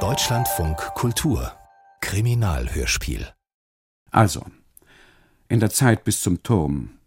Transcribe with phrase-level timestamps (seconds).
[0.00, 1.50] Deutschlandfunk Kultur
[2.02, 3.26] Kriminalhörspiel
[4.10, 4.44] Also,
[5.48, 6.98] in der Zeit bis zum Turm.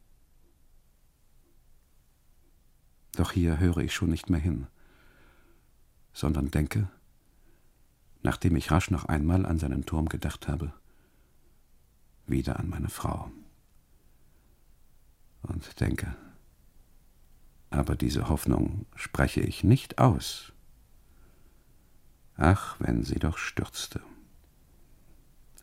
[3.15, 4.65] Doch hier höre ich schon nicht mehr hin,
[6.11, 6.89] sondern denke,
[8.23, 10.73] nachdem ich rasch noch einmal an seinen Turm gedacht habe,
[12.25, 13.29] wieder an meine Frau.
[15.43, 16.15] Und denke,
[17.69, 20.51] aber diese Hoffnung spreche ich nicht aus.
[22.41, 24.01] Ach, wenn sie doch stürzte.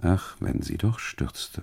[0.03, 1.63] Ach, wenn sie doch stürzte.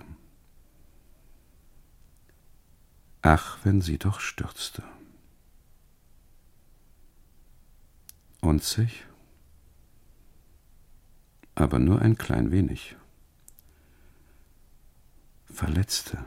[3.22, 4.82] Ach, wenn sie doch stürzte.
[8.40, 9.06] Und sich?
[11.54, 12.96] Aber nur ein klein wenig.
[15.44, 16.24] Verletzte.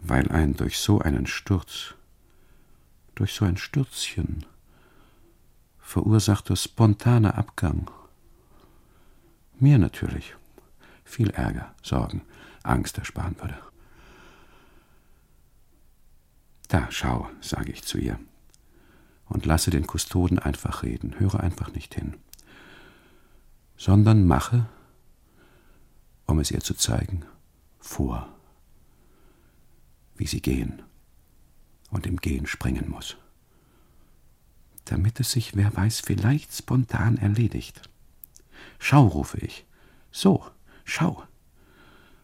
[0.00, 1.94] Weil ein durch so einen Sturz,
[3.14, 4.44] durch so ein Stürzchen,
[5.90, 7.90] verursachter spontaner Abgang.
[9.58, 10.36] Mir natürlich.
[11.02, 12.22] Viel Ärger, Sorgen,
[12.62, 13.58] Angst ersparen würde.
[16.68, 18.20] Da, schau, sage ich zu ihr.
[19.26, 22.16] Und lasse den Kustoden einfach reden, höre einfach nicht hin,
[23.76, 24.66] sondern mache,
[26.26, 27.24] um es ihr zu zeigen,
[27.80, 28.28] vor,
[30.16, 30.82] wie sie gehen
[31.90, 33.16] und im Gehen springen muss,
[34.90, 37.82] damit es sich, wer weiß, vielleicht spontan erledigt.
[38.78, 39.64] Schau, rufe ich,
[40.10, 40.44] so,
[40.84, 41.22] schau,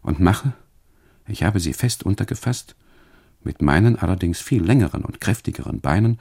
[0.02, 0.52] und mache,
[1.26, 2.74] ich habe sie fest untergefasst,
[3.42, 6.18] mit meinen allerdings viel längeren und kräftigeren Beinen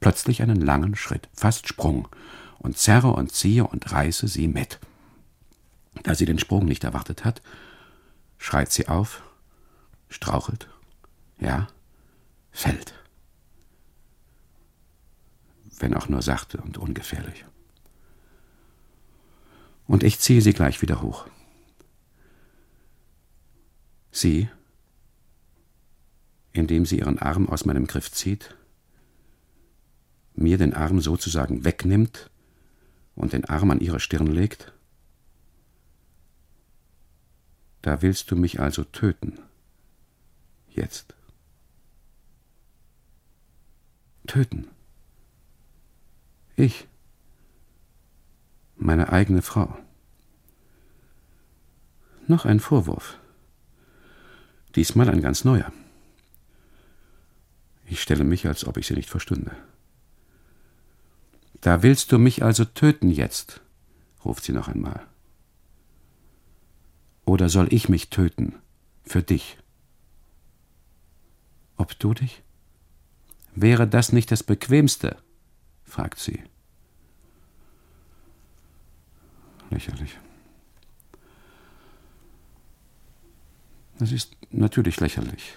[0.00, 2.08] plötzlich einen langen Schritt, fast Sprung,
[2.58, 4.78] und zerre und ziehe und reiße sie mit.
[6.02, 7.42] Da sie den Sprung nicht erwartet hat,
[8.38, 9.22] schreit sie auf,
[10.08, 10.68] strauchelt,
[11.40, 11.66] ja,
[12.52, 12.94] fällt.
[15.78, 17.44] Wenn auch nur sachte und ungefährlich.
[19.86, 21.26] Und ich ziehe sie gleich wieder hoch.
[24.10, 24.48] Sie
[26.54, 28.56] indem sie ihren Arm aus meinem Griff zieht,
[30.34, 32.30] mir den Arm sozusagen wegnimmt
[33.16, 34.72] und den Arm an ihre Stirn legt?
[37.82, 39.40] Da willst du mich also töten.
[40.70, 41.14] Jetzt.
[44.26, 44.68] Töten.
[46.56, 46.86] Ich.
[48.76, 49.76] Meine eigene Frau.
[52.26, 53.18] Noch ein Vorwurf.
[54.76, 55.72] Diesmal ein ganz neuer.
[57.86, 59.52] Ich stelle mich, als ob ich sie nicht verstünde.
[61.60, 63.60] Da willst du mich also töten jetzt,
[64.24, 65.06] ruft sie noch einmal.
[67.24, 68.54] Oder soll ich mich töten
[69.04, 69.58] für dich?
[71.76, 72.42] Ob du dich?
[73.54, 75.16] Wäre das nicht das Bequemste?
[75.94, 76.42] Fragt sie.
[79.70, 80.18] Lächerlich.
[84.00, 85.54] Es ist natürlich lächerlich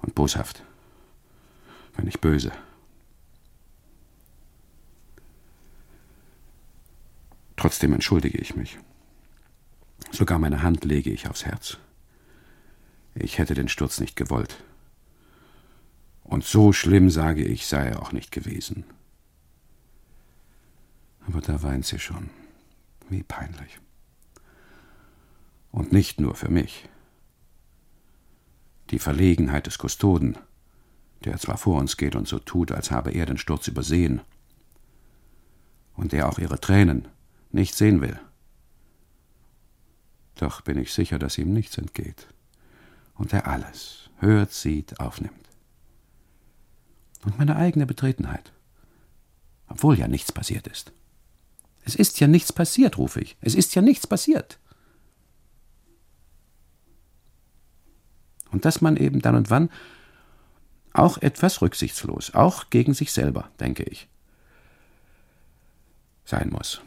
[0.00, 0.62] und boshaft,
[1.94, 2.52] wenn nicht böse.
[7.56, 8.78] Trotzdem entschuldige ich mich.
[10.10, 11.78] Sogar meine Hand lege ich aufs Herz.
[13.14, 14.62] Ich hätte den Sturz nicht gewollt.
[16.30, 18.84] Und so schlimm, sage ich, sei er auch nicht gewesen.
[21.26, 22.30] Aber da weint sie schon.
[23.08, 23.80] Wie peinlich.
[25.72, 26.88] Und nicht nur für mich
[28.90, 30.38] die Verlegenheit des Kustoden,
[31.24, 34.20] der zwar vor uns geht und so tut, als habe er den Sturz übersehen,
[35.94, 37.08] und der auch ihre Tränen
[37.50, 38.18] nicht sehen will.
[40.36, 42.28] Doch bin ich sicher, dass ihm nichts entgeht
[43.14, 45.49] und er alles hört, sieht, aufnimmt.
[47.24, 48.52] Und meine eigene Betretenheit,
[49.68, 50.92] obwohl ja nichts passiert ist.
[51.84, 53.36] Es ist ja nichts passiert, rufe ich.
[53.40, 54.58] Es ist ja nichts passiert.
[58.50, 59.70] Und dass man eben dann und wann
[60.92, 64.08] auch etwas rücksichtslos, auch gegen sich selber, denke ich,
[66.24, 66.80] sein muss.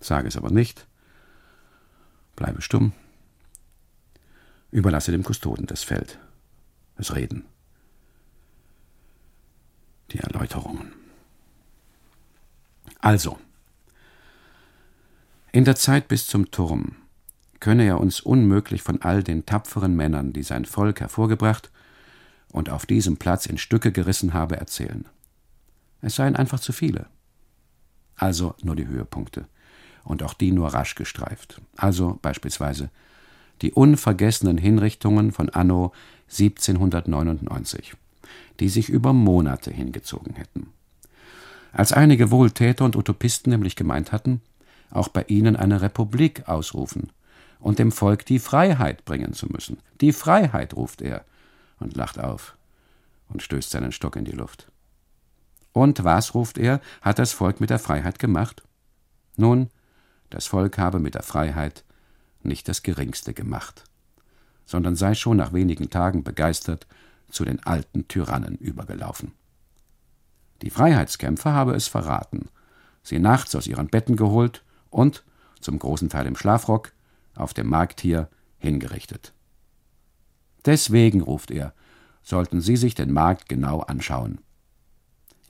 [0.00, 0.86] Sage es aber nicht,
[2.36, 2.92] bleibe stumm,
[4.70, 6.18] überlasse dem Kustoden das Feld,
[6.96, 7.44] das Reden,
[10.10, 10.92] die Erläuterungen.
[13.00, 13.38] Also,
[15.52, 16.96] in der Zeit bis zum Turm
[17.60, 21.70] könne er uns unmöglich von all den tapferen Männern, die sein Volk hervorgebracht
[22.52, 25.06] und auf diesem Platz in Stücke gerissen habe, erzählen.
[26.00, 27.06] Es seien einfach zu viele.
[28.16, 29.46] Also nur die Höhepunkte.
[30.04, 31.60] Und auch die nur rasch gestreift.
[31.76, 32.90] Also beispielsweise
[33.62, 35.92] die unvergessenen Hinrichtungen von Anno
[36.30, 37.94] 1799,
[38.60, 40.68] die sich über Monate hingezogen hätten.
[41.72, 44.40] Als einige Wohltäter und Utopisten nämlich gemeint hatten,
[44.90, 47.10] auch bei ihnen eine Republik ausrufen
[47.58, 49.78] und dem Volk die Freiheit bringen zu müssen.
[50.00, 51.24] Die Freiheit, ruft er
[51.80, 52.56] und lacht auf
[53.28, 54.70] und stößt seinen Stock in die Luft.
[55.72, 58.62] Und was, ruft er, hat das Volk mit der Freiheit gemacht?
[59.36, 59.70] Nun,
[60.30, 61.84] das Volk habe mit der Freiheit
[62.42, 63.84] nicht das geringste gemacht,
[64.66, 66.86] sondern sei schon nach wenigen Tagen begeistert
[67.30, 69.32] zu den alten Tyrannen übergelaufen.
[70.62, 72.48] Die Freiheitskämpfer habe es verraten,
[73.02, 75.24] sie nachts aus ihren Betten geholt und,
[75.60, 76.92] zum großen Teil im Schlafrock,
[77.34, 78.28] auf dem Markt hier
[78.58, 79.32] hingerichtet.
[80.64, 81.74] Deswegen, ruft er,
[82.22, 84.38] sollten Sie sich den Markt genau anschauen.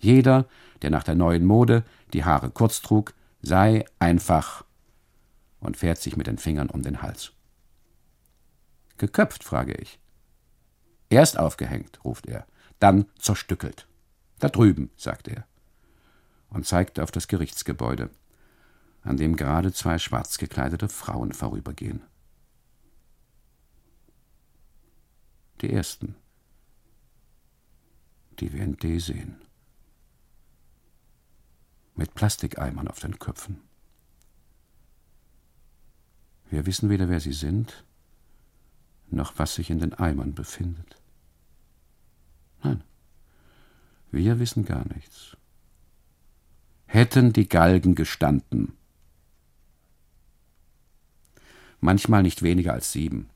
[0.00, 0.46] Jeder,
[0.82, 4.64] der nach der neuen Mode die Haare kurz trug, sei einfach
[5.60, 7.32] und fährt sich mit den Fingern um den Hals.
[8.98, 9.98] Geköpft, frage ich.
[11.10, 12.46] Erst aufgehängt, ruft er,
[12.78, 13.86] dann zerstückelt.
[14.38, 15.46] Da drüben, sagt er
[16.54, 18.10] und zeigte auf das Gerichtsgebäude,
[19.02, 22.02] an dem gerade zwei schwarz gekleidete Frauen vorübergehen.
[25.60, 26.14] Die ersten,
[28.38, 29.42] die wir in D sehen,
[31.96, 33.60] mit Plastikeimern auf den Köpfen.
[36.50, 37.84] Wir wissen weder, wer sie sind,
[39.14, 40.96] noch was sich in den Eimern befindet.
[42.62, 42.82] Nein,
[44.10, 45.36] wir wissen gar nichts.
[46.86, 48.74] Hätten die Galgen gestanden,
[51.80, 53.28] manchmal nicht weniger als sieben.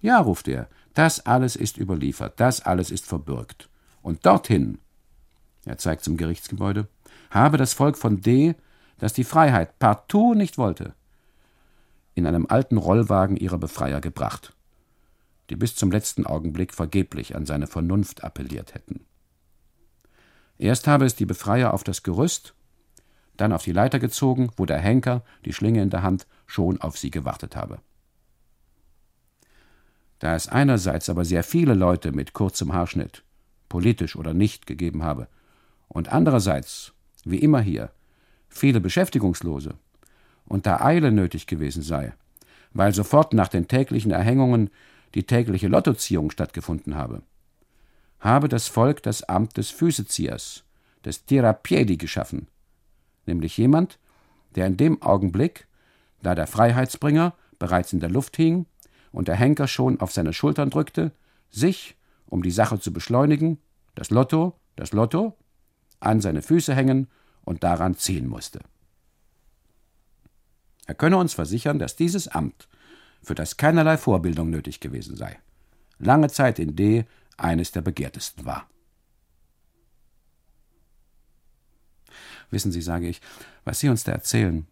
[0.00, 3.68] Ja, ruft er, das alles ist überliefert, das alles ist verbürgt.
[4.02, 4.78] Und dorthin,
[5.64, 6.88] er zeigt zum Gerichtsgebäude,
[7.30, 8.54] habe das Volk von D,
[8.98, 10.94] das die Freiheit partout nicht wollte,
[12.14, 14.54] in einem alten Rollwagen ihrer Befreier gebracht,
[15.50, 19.04] die bis zum letzten Augenblick vergeblich an seine Vernunft appelliert hätten.
[20.58, 22.54] Erst habe es die Befreier auf das Gerüst,
[23.36, 26.98] dann auf die Leiter gezogen, wo der Henker, die Schlinge in der Hand, schon auf
[26.98, 27.80] sie gewartet habe.
[30.18, 33.24] Da es einerseits aber sehr viele Leute mit kurzem Haarschnitt,
[33.68, 35.28] politisch oder nicht, gegeben habe,
[35.88, 36.92] und andererseits,
[37.24, 37.90] wie immer hier,
[38.48, 39.74] viele Beschäftigungslose,
[40.44, 42.12] und da Eile nötig gewesen sei,
[42.72, 44.70] weil sofort nach den täglichen Erhängungen
[45.14, 47.22] die tägliche Lottoziehung stattgefunden habe,
[48.20, 50.64] habe das Volk das Amt des Füßeziehers,
[51.04, 52.48] des Tirapiedi geschaffen,
[53.26, 53.98] nämlich jemand,
[54.54, 55.66] der in dem Augenblick,
[56.22, 58.66] da der Freiheitsbringer bereits in der Luft hing
[59.12, 61.12] und der Henker schon auf seine Schultern drückte,
[61.50, 61.96] sich,
[62.26, 63.58] um die Sache zu beschleunigen,
[63.94, 65.36] das Lotto, das Lotto,
[65.98, 67.08] an seine Füße hängen
[67.44, 68.60] und daran ziehen musste.
[70.86, 72.68] Er könne uns versichern, dass dieses Amt,
[73.22, 75.38] für das keinerlei Vorbildung nötig gewesen sei,
[75.98, 77.04] lange Zeit in D
[77.36, 78.68] eines der begehrtesten war.
[82.50, 83.20] Wissen Sie, sage ich,
[83.64, 84.66] was Sie uns da erzählen.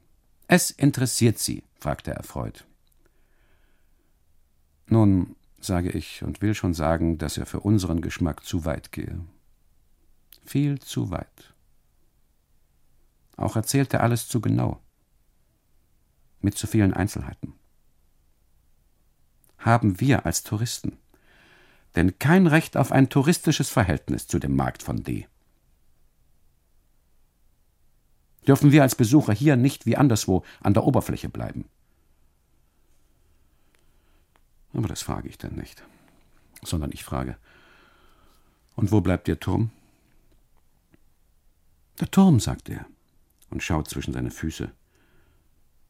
[0.48, 2.66] Es interessiert Sie, fragte er erfreut.
[4.86, 9.20] Nun, sage ich und will schon sagen, dass er für unseren Geschmack zu weit gehe.
[10.44, 11.54] Viel zu weit.
[13.36, 14.80] Auch erzählt er alles zu genau.
[16.40, 17.57] Mit zu vielen Einzelheiten.
[19.58, 20.99] Haben wir als Touristen
[21.99, 25.27] denn kein Recht auf ein touristisches Verhältnis zu dem Markt von D.
[28.46, 31.65] Dürfen wir als Besucher hier nicht wie anderswo an der Oberfläche bleiben?
[34.72, 35.82] Aber das frage ich dann nicht,
[36.62, 37.36] sondern ich frage,
[38.77, 39.70] und wo bleibt der Turm?
[41.98, 42.86] Der Turm, sagt er
[43.50, 44.70] und schaut zwischen seine Füße,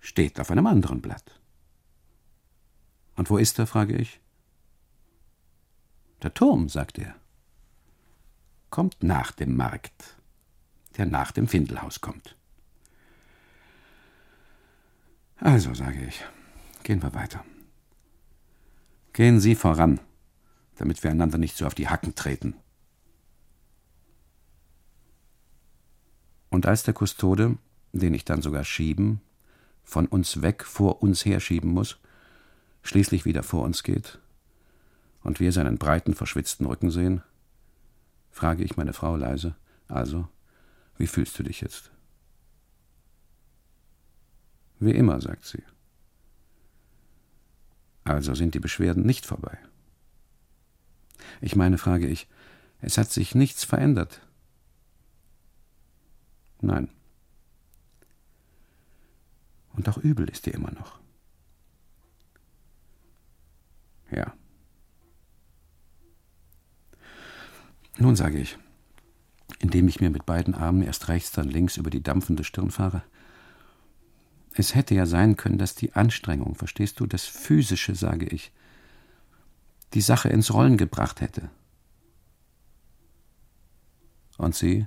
[0.01, 1.39] steht auf einem anderen Blatt.
[3.19, 4.21] Und wo ist er, frage ich.
[6.23, 7.17] Der Turm, sagt er,
[8.71, 10.17] kommt nach dem Markt,
[10.97, 12.37] der nach dem Findelhaus kommt.
[15.37, 16.25] Also, sage ich,
[16.85, 17.45] gehen wir weiter.
[19.13, 19.99] Gehen Sie voran,
[20.77, 22.55] damit wir einander nicht so auf die Hacken treten.
[26.51, 27.59] Und als der Kustode,
[27.93, 29.21] den ich dann sogar schieben,
[29.83, 31.99] von uns weg vor uns herschieben muss,
[32.83, 34.19] schließlich wieder vor uns geht,
[35.23, 37.23] und wir seinen breiten, verschwitzten Rücken sehen,
[38.31, 39.55] frage ich meine Frau leise,
[39.89, 40.29] also,
[40.97, 41.91] wie fühlst du dich jetzt?
[44.81, 45.63] Wie immer, sagt sie.
[48.05, 49.59] Also sind die Beschwerden nicht vorbei.
[51.41, 52.29] Ich meine, frage ich,
[52.81, 54.21] es hat sich nichts verändert.
[56.61, 56.89] Nein.
[59.75, 60.99] Und auch übel ist dir immer noch.
[64.11, 64.33] Ja.
[67.99, 68.57] Nun sage ich,
[69.59, 73.03] indem ich mir mit beiden Armen erst rechts, dann links über die dampfende Stirn fahre.
[74.55, 78.53] Es hätte ja sein können, dass die Anstrengung, verstehst du, das Physische, sage ich,
[79.95, 81.51] die Sache ins Rollen gebracht hätte.
[84.37, 84.87] Und sie,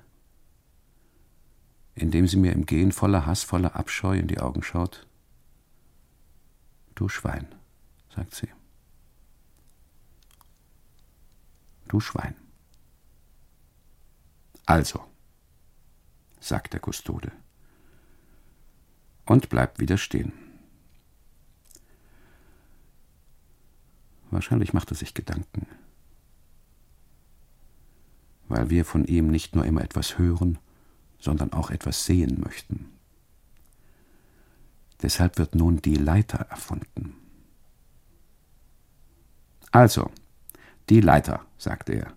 [1.96, 5.06] indem sie mir im Gehen voller Hass, voller Abscheu in die Augen schaut,
[6.96, 7.48] Du Schwein,
[8.14, 8.50] sagt sie.
[11.92, 12.36] Du Schwein.
[14.66, 15.04] Also,
[16.40, 17.34] sagt der Kustode
[19.26, 20.32] und bleibt wieder stehen.
[24.30, 25.68] Wahrscheinlich macht er sich Gedanken,
[28.48, 30.60] weil wir von ihm nicht nur immer etwas hören,
[31.20, 32.90] sondern auch etwas sehen möchten.
[35.02, 37.16] Deshalb wird nun die Leiter erfunden.
[39.72, 40.10] Also,
[40.92, 42.14] die Leiter, sagte er,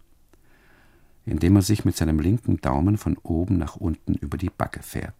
[1.25, 5.15] indem er sich mit seinem linken Daumen von oben nach unten über die Backe fährt.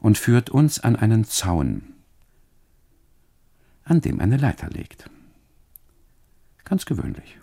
[0.00, 1.94] Und führt uns an einen Zaun,
[3.84, 5.08] an dem eine Leiter liegt.
[6.64, 7.38] Ganz gewöhnlich.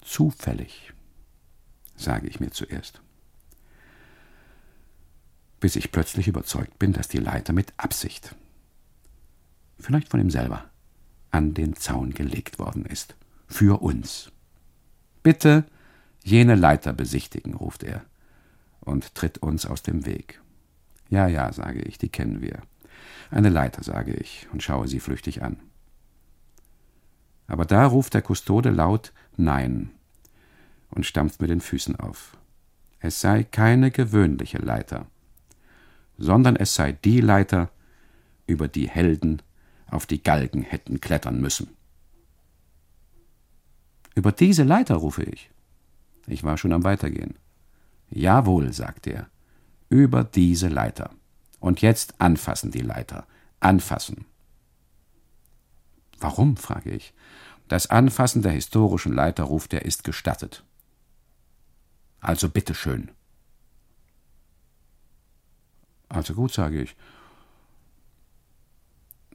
[0.00, 0.94] Zufällig,
[1.94, 3.02] sage ich mir zuerst.
[5.60, 8.34] Bis ich plötzlich überzeugt bin, dass die Leiter mit Absicht,
[9.80, 10.64] vielleicht von ihm selber,
[11.30, 13.16] an den Zaun gelegt worden ist.
[13.46, 14.30] Für uns.
[15.22, 15.64] Bitte
[16.22, 18.04] jene Leiter besichtigen, ruft er
[18.80, 20.40] und tritt uns aus dem Weg.
[21.08, 22.62] Ja, ja, sage ich, die kennen wir.
[23.30, 25.56] Eine Leiter, sage ich und schaue sie flüchtig an.
[27.46, 29.90] Aber da ruft der Kustode laut Nein
[30.90, 32.36] und stampft mit den Füßen auf.
[33.00, 35.06] Es sei keine gewöhnliche Leiter,
[36.18, 37.70] sondern es sei die Leiter,
[38.46, 39.42] über die Helden
[39.90, 41.76] auf die Galgen hätten klettern müssen.
[44.14, 45.50] Über diese Leiter rufe ich.
[46.26, 47.34] Ich war schon am Weitergehen.
[48.10, 49.28] Jawohl, sagt er,
[49.88, 51.10] über diese Leiter.
[51.60, 53.26] Und jetzt anfassen die Leiter.
[53.60, 54.24] Anfassen.
[56.18, 57.12] Warum, frage ich.
[57.68, 60.64] Das Anfassen der historischen Leiter, ruft er, ist gestattet.
[62.20, 63.10] Also bitteschön.
[66.08, 66.96] Also gut, sage ich.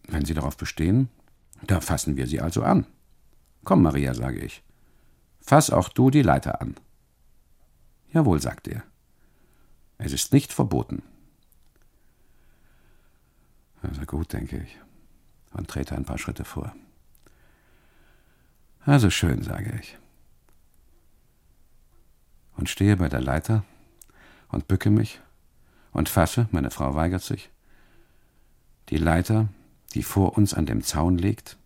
[0.08, 1.10] Wenn Sie darauf bestehen,
[1.64, 2.86] da fassen wir Sie also an.
[3.64, 4.64] Komm, Maria, sage ich.
[5.40, 6.76] Fass auch du die Leiter an.
[8.12, 8.84] Jawohl, sagt er.
[9.98, 11.04] Es ist nicht verboten.
[13.82, 14.80] Also gut, denke ich,
[15.52, 16.76] und trete ein paar Schritte vor.
[18.82, 19.98] Also schön, sage ich.
[22.58, 23.64] Und stehe bei der Leiter
[24.50, 25.20] und bücke mich
[25.92, 27.50] und fasse, meine Frau weigert sich,
[28.90, 29.50] die Leiter
[29.96, 31.58] die vor uns an dem Zaun liegt,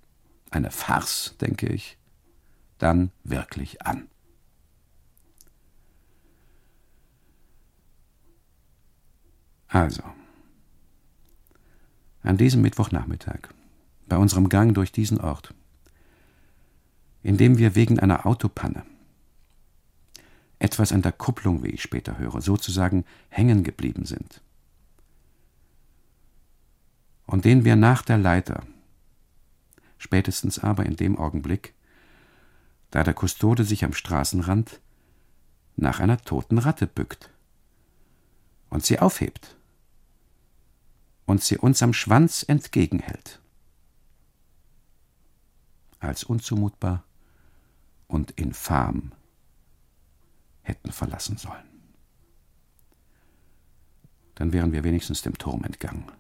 [0.52, 1.98] eine Farce, denke ich,
[2.78, 4.08] dann wirklich an.
[9.68, 10.04] Also,
[12.24, 13.50] an diesem Mittwochnachmittag,
[14.08, 15.54] bei unserem Gang durch diesen Ort,
[17.22, 18.84] in dem wir wegen einer Autopanne
[20.58, 24.42] etwas an der Kupplung, wie ich später höre, sozusagen hängen geblieben sind,
[27.30, 28.64] und den wir nach der Leiter,
[30.00, 31.76] spätestens aber in dem Augenblick,
[32.90, 34.82] da der Kustode sich am Straßenrand
[35.76, 37.30] nach einer toten Ratte bückt
[38.72, 39.56] und sie aufhebt
[41.28, 43.40] und sie uns am Schwanz entgegenhält,
[46.00, 47.04] als unzumutbar
[48.08, 49.12] und infam
[50.64, 51.70] hätten verlassen sollen.
[54.34, 56.12] Dann wären wir wenigstens dem Turm entgangen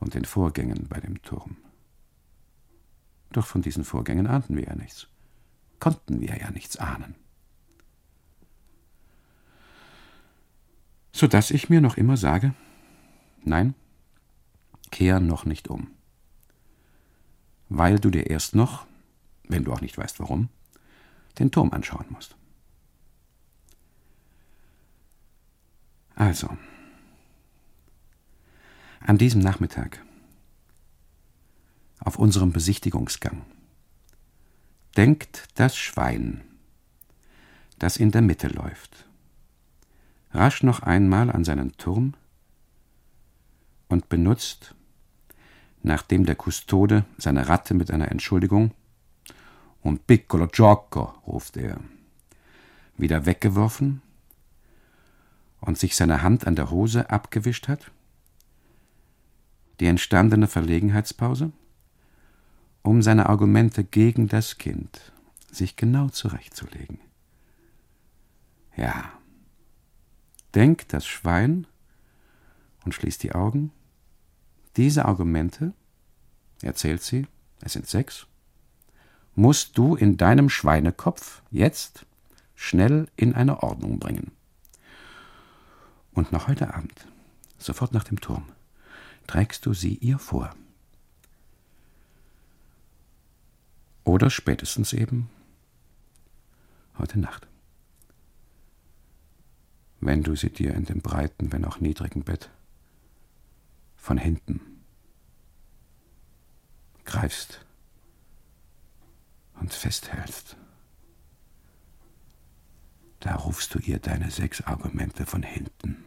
[0.00, 1.56] und den Vorgängen bei dem Turm.
[3.30, 5.06] Doch von diesen Vorgängen ahnten wir ja nichts,
[5.80, 7.14] konnten wir ja nichts ahnen.
[11.12, 12.54] So dass ich mir noch immer sage,
[13.44, 13.74] nein,
[14.90, 15.90] kehr noch nicht um,
[17.68, 18.86] weil du dir erst noch,
[19.48, 20.48] wenn du auch nicht weißt warum,
[21.38, 22.36] den Turm anschauen musst.
[26.14, 26.56] Also,
[29.08, 30.04] an diesem Nachmittag,
[31.98, 33.40] auf unserem Besichtigungsgang,
[34.98, 36.42] denkt das Schwein,
[37.78, 39.06] das in der Mitte läuft,
[40.32, 42.12] rasch noch einmal an seinen Turm
[43.88, 44.74] und benutzt,
[45.82, 48.72] nachdem der Kustode seine Ratte mit einer Entschuldigung
[49.82, 51.80] un piccolo gioco, ruft er,
[52.98, 54.02] wieder weggeworfen
[55.62, 57.90] und sich seine Hand an der Hose abgewischt hat,
[59.80, 61.52] die entstandene Verlegenheitspause
[62.82, 65.12] um seine Argumente gegen das Kind
[65.50, 67.00] sich genau zurechtzulegen.
[68.76, 69.12] Ja,
[70.54, 71.66] denkt das Schwein
[72.84, 73.72] und schließt die Augen.
[74.76, 75.72] Diese Argumente,
[76.62, 77.26] erzählt sie,
[77.60, 78.26] es sind sechs,
[79.34, 82.06] musst du in deinem Schweinekopf jetzt
[82.54, 84.32] schnell in eine Ordnung bringen.
[86.12, 87.06] Und noch heute Abend,
[87.58, 88.44] sofort nach dem Turm,
[89.28, 90.56] trägst du sie ihr vor.
[94.04, 95.30] Oder spätestens eben
[96.98, 97.46] heute Nacht.
[100.00, 102.50] Wenn du sie dir in dem breiten, wenn auch niedrigen Bett
[103.96, 104.60] von hinten
[107.04, 107.64] greifst
[109.60, 110.56] und festhältst,
[113.20, 116.02] da rufst du ihr deine sechs Argumente von hinten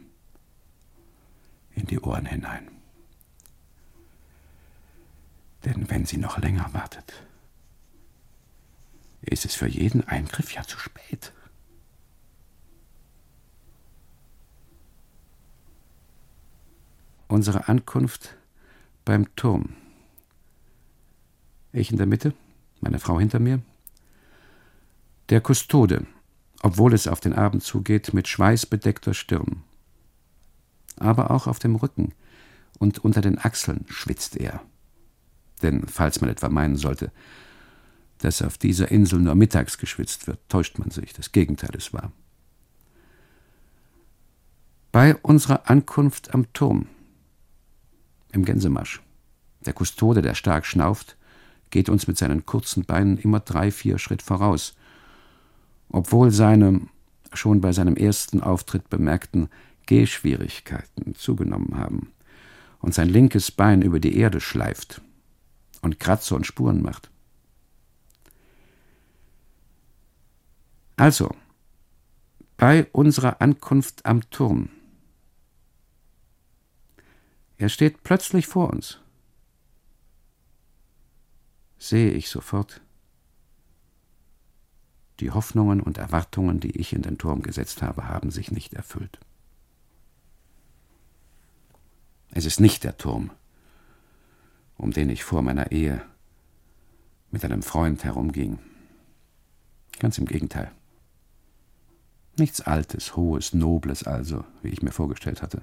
[1.74, 2.81] in die Ohren hinein.
[5.64, 7.12] Denn wenn sie noch länger wartet,
[9.22, 11.32] ist es für jeden Eingriff ja zu spät.
[17.28, 18.36] Unsere Ankunft
[19.04, 19.74] beim Turm.
[21.72, 22.34] Ich in der Mitte,
[22.80, 23.62] meine Frau hinter mir.
[25.30, 26.06] Der Kustode,
[26.60, 29.62] obwohl es auf den Abend zugeht, mit schweißbedeckter Stirn.
[30.98, 32.12] Aber auch auf dem Rücken
[32.78, 34.62] und unter den Achseln schwitzt er.
[35.62, 37.12] Denn falls man etwa meinen sollte,
[38.18, 41.12] dass auf dieser Insel nur mittags geschwitzt wird, täuscht man sich.
[41.12, 42.12] Das Gegenteil ist wahr.
[44.92, 46.86] Bei unserer Ankunft am Turm,
[48.32, 49.00] im Gänsemarsch,
[49.64, 51.16] der Kustode, der stark schnauft,
[51.70, 54.74] geht uns mit seinen kurzen Beinen immer drei, vier Schritt voraus,
[55.88, 56.82] obwohl seine
[57.32, 59.48] schon bei seinem ersten Auftritt bemerkten
[59.86, 62.12] Gehschwierigkeiten zugenommen haben
[62.80, 65.00] und sein linkes Bein über die Erde schleift
[65.82, 67.10] und Kratzer und Spuren macht.
[70.96, 71.34] Also,
[72.56, 74.70] bei unserer Ankunft am Turm.
[77.58, 79.00] Er steht plötzlich vor uns.
[81.78, 82.80] Sehe ich sofort,
[85.18, 89.20] die Hoffnungen und Erwartungen, die ich in den Turm gesetzt habe, haben sich nicht erfüllt.
[92.30, 93.30] Es ist nicht der Turm,
[94.82, 96.02] um den ich vor meiner Ehe
[97.30, 98.58] mit einem Freund herumging.
[100.00, 100.72] Ganz im Gegenteil.
[102.36, 105.62] Nichts Altes, Hohes, Nobles also, wie ich mir vorgestellt hatte.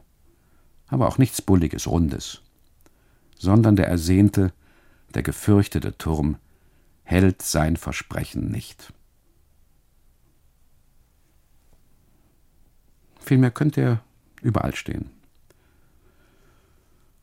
[0.87, 2.41] Aber auch nichts Bulliges, Rundes.
[3.37, 4.53] Sondern der ersehnte,
[5.13, 6.37] der gefürchtete Turm
[7.03, 8.93] hält sein Versprechen nicht.
[13.19, 14.03] Vielmehr könnte er
[14.41, 15.09] überall stehen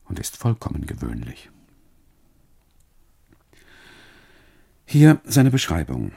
[0.05, 1.49] und ist vollkommen gewöhnlich.
[4.89, 6.13] Hier seine Beschreibung.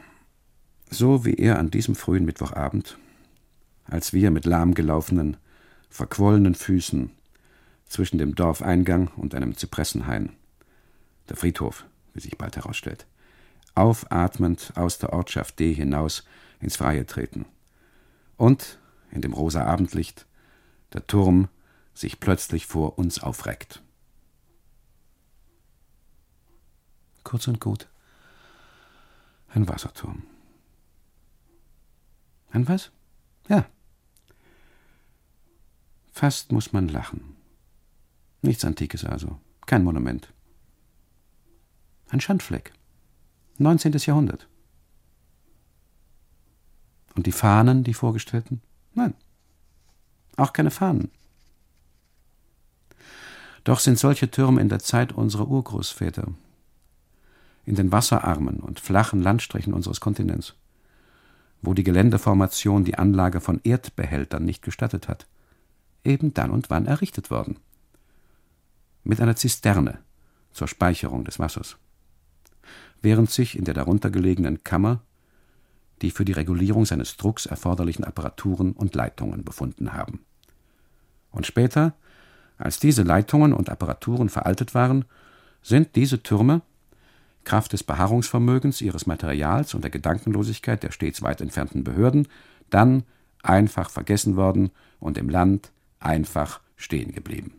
[0.89, 2.97] So wie er an diesem frühen Mittwochabend
[3.85, 5.39] als wir mit lahmgelaufenen,
[5.89, 7.11] verquollenen Füßen
[7.87, 10.37] zwischen dem Dorfeingang und einem Zypressenhain,
[11.29, 13.07] der Friedhof, wie sich bald herausstellt,
[13.75, 16.25] aufatmend aus der Ortschaft D hinaus
[16.61, 17.47] ins Freie treten.
[18.37, 18.79] Und
[19.11, 20.27] in dem rosa Abendlicht
[20.93, 21.49] der Turm
[21.93, 23.83] sich plötzlich vor uns aufreckt.
[27.25, 27.90] Kurz und gut,
[29.51, 30.23] ein Wasserturm.
[32.53, 32.91] Ein was?
[33.49, 33.67] Ja,
[36.21, 37.35] Fast muss man lachen.
[38.43, 40.31] Nichts Antikes also, kein Monument.
[42.11, 42.75] Ein Schandfleck.
[43.57, 43.93] 19.
[43.93, 44.47] Jahrhundert.
[47.15, 48.61] Und die Fahnen, die vorgestellten?
[48.93, 49.15] Nein.
[50.37, 51.11] Auch keine Fahnen.
[53.65, 56.29] Doch sind solche Türme in der Zeit unserer Urgroßväter,
[57.65, 60.55] in den wasserarmen und flachen Landstrichen unseres Kontinents,
[61.63, 65.27] wo die Geländeformation die Anlage von Erdbehältern nicht gestattet hat,
[66.05, 67.59] eben dann und wann errichtet worden.
[69.05, 69.99] Mit einer Zisterne
[70.53, 71.77] zur Speicherung des Wassers.
[73.03, 75.01] Während sich in der darunter gelegenen Kammer
[76.03, 80.21] die für die Regulierung seines Drucks erforderlichen Apparaturen und Leitungen befunden haben.
[81.31, 81.95] Und später,
[82.59, 85.05] als diese Leitungen und Apparaturen veraltet waren,
[85.63, 86.63] sind diese Türme,
[87.45, 92.29] Kraft des Beharrungsvermögens ihres Materials und der Gedankenlosigkeit der stets weit entfernten Behörden,
[92.69, 93.05] dann
[93.43, 97.55] einfach vergessen worden und im Land einfach stehen geblieben.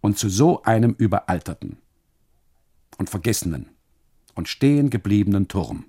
[0.00, 1.76] Und zu so einem überalterten
[2.98, 3.68] und vergessenen
[4.34, 5.84] und stehen gebliebenen Turm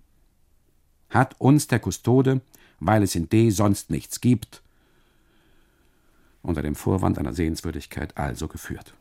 [1.10, 2.42] hat uns der Kustode,
[2.80, 4.62] weil es in D sonst nichts gibt,
[6.42, 8.94] unter dem Vorwand einer Sehenswürdigkeit also geführt.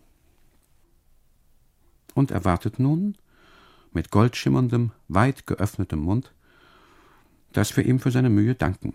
[2.15, 3.17] Und erwartet nun,
[3.93, 6.33] mit goldschimmerndem, weit geöffnetem Mund,
[7.53, 8.95] dass wir ihm für seine Mühe danken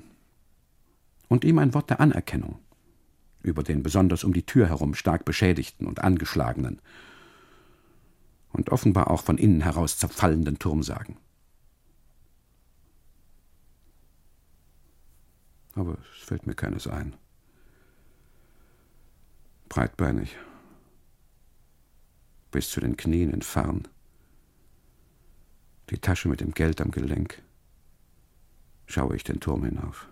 [1.30, 2.60] und ihm ein Wort der Anerkennung
[3.42, 6.82] über den besonders um die Tür herum stark beschädigten und angeschlagenen
[8.54, 11.18] und offenbar auch von innen heraus zerfallenden Turm sagen.
[15.76, 17.16] Aber es fällt mir keines ein.
[19.70, 20.38] Breitbeinig,
[22.52, 23.42] bis zu den Knien in
[25.90, 27.42] die Tasche mit dem Geld am Gelenk,
[28.86, 30.08] schaue ich den Turm hinauf.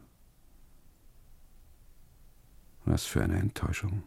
[2.85, 4.03] Was für eine Enttäuschung.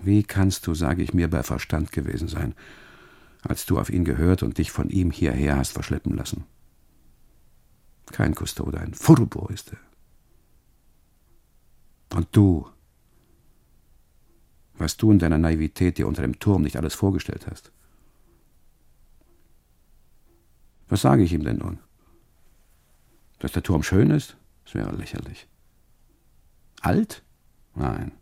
[0.00, 2.54] Wie kannst du, sage ich mir, bei Verstand gewesen sein,
[3.42, 6.44] als du auf ihn gehört und dich von ihm hierher hast verschleppen lassen?
[8.06, 9.87] Kein Kustode, ein Furbo ist er.
[12.14, 12.68] Und du,
[14.74, 17.72] was du in deiner Naivität dir unter dem Turm nicht alles vorgestellt hast.
[20.88, 21.78] Was sage ich ihm denn nun?
[23.40, 24.36] Dass der Turm schön ist?
[24.64, 25.46] Das wäre lächerlich.
[26.80, 27.22] Alt?
[27.74, 28.12] Nein.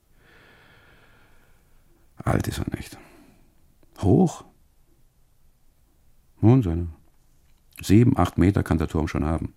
[2.17, 2.99] Alt ist er nicht.
[3.99, 4.45] Hoch?
[6.41, 6.89] Nun, seine
[7.81, 9.55] sieben, acht Meter kann der Turm schon haben.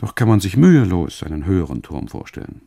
[0.00, 2.62] Doch kann man sich mühelos einen höheren Turm vorstellen.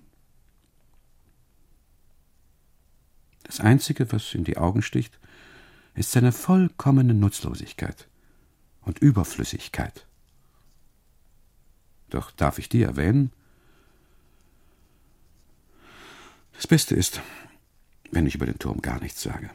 [3.41, 5.19] Das Einzige, was in die Augen sticht,
[5.95, 8.07] ist seine vollkommene Nutzlosigkeit
[8.81, 10.05] und Überflüssigkeit.
[12.11, 13.31] Doch darf ich die erwähnen?
[16.53, 17.19] Das Beste ist,
[18.11, 19.49] wenn ich über den Turm gar nichts sage.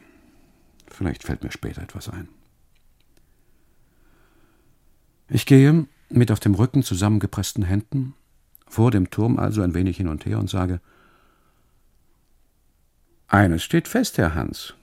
[0.87, 2.27] Vielleicht fällt mir später etwas ein.
[5.29, 8.13] Ich gehe mit auf dem Rücken zusammengepressten Händen
[8.67, 10.79] vor dem Turm also ein wenig hin und her und sage
[13.27, 14.73] Eines steht fest, Herr Hans.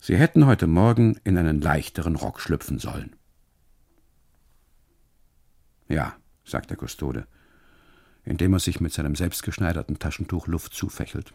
[0.00, 3.16] Sie hätten heute Morgen in einen leichteren Rock schlüpfen sollen.
[5.88, 7.26] Ja, sagt der Kustode,
[8.24, 11.34] indem er sich mit seinem selbstgeschneiderten Taschentuch Luft zufächelt.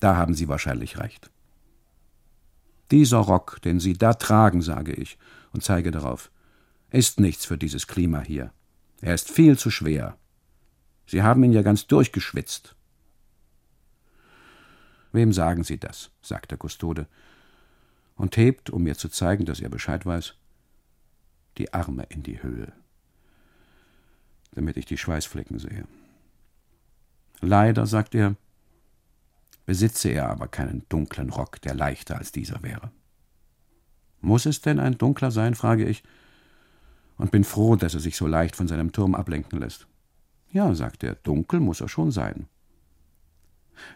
[0.00, 1.30] Da haben Sie wahrscheinlich recht.
[2.90, 5.18] Dieser Rock, den Sie da tragen, sage ich
[5.52, 6.30] und zeige darauf,
[6.90, 8.52] ist nichts für dieses Klima hier.
[9.00, 10.16] Er ist viel zu schwer.
[11.06, 12.74] Sie haben ihn ja ganz durchgeschwitzt.
[15.12, 16.10] Wem sagen Sie das?
[16.20, 17.06] sagt der Kustode
[18.16, 20.34] und hebt, um mir zu zeigen, dass er Bescheid weiß,
[21.56, 22.72] die Arme in die Höhe
[24.52, 25.86] damit ich die Schweißflecken sehe.
[27.40, 28.34] Leider, sagt er,
[29.66, 32.90] besitze er aber keinen dunklen Rock, der leichter als dieser wäre.
[34.20, 36.02] Muss es denn ein dunkler sein, frage ich,
[37.18, 39.86] und bin froh, dass er sich so leicht von seinem Turm ablenken lässt.
[40.50, 42.46] Ja, sagt er, dunkel muss er schon sein.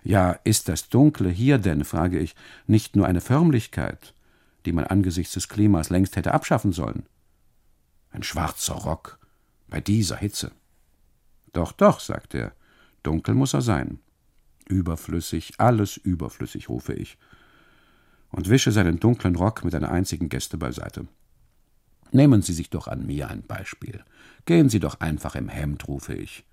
[0.04, 2.34] Ja, ist das Dunkle hier denn, frage ich,
[2.66, 4.14] nicht nur eine Förmlichkeit,
[4.64, 7.04] die man angesichts des Klimas längst hätte abschaffen sollen?
[8.10, 9.18] Ein schwarzer Rock,
[9.68, 10.52] bei dieser Hitze.
[11.52, 12.52] Doch, doch, sagt er,
[13.02, 13.98] dunkel muss er sein.
[14.68, 17.18] Überflüssig, alles überflüssig, rufe ich,
[18.30, 21.06] und wische seinen dunklen Rock mit einer einzigen Geste beiseite.
[22.12, 24.04] Nehmen Sie sich doch an mir ein Beispiel.
[24.44, 26.44] Gehen Sie doch einfach im Hemd, rufe ich,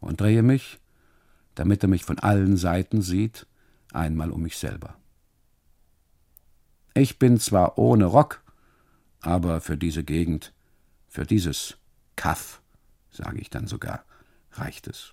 [0.00, 0.80] und drehe mich,
[1.54, 3.46] damit er mich von allen Seiten sieht,
[3.92, 4.96] einmal um mich selber.
[6.94, 8.42] Ich bin zwar ohne Rock,
[9.20, 10.54] aber für diese Gegend,
[11.06, 11.76] für dieses
[12.16, 12.62] Kaff,
[13.10, 14.04] sage ich dann sogar,
[14.52, 15.12] reicht es.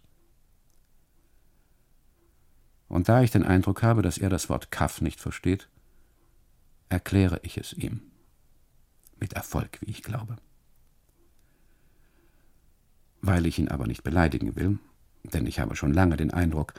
[2.88, 5.70] Und da ich den Eindruck habe, dass er das Wort Kaff nicht versteht,
[6.88, 8.02] erkläre ich es ihm.
[9.20, 10.38] Mit Erfolg, wie ich glaube.
[13.22, 14.80] Weil ich ihn aber nicht beleidigen will,
[15.24, 16.74] denn ich habe schon lange den Eindruck,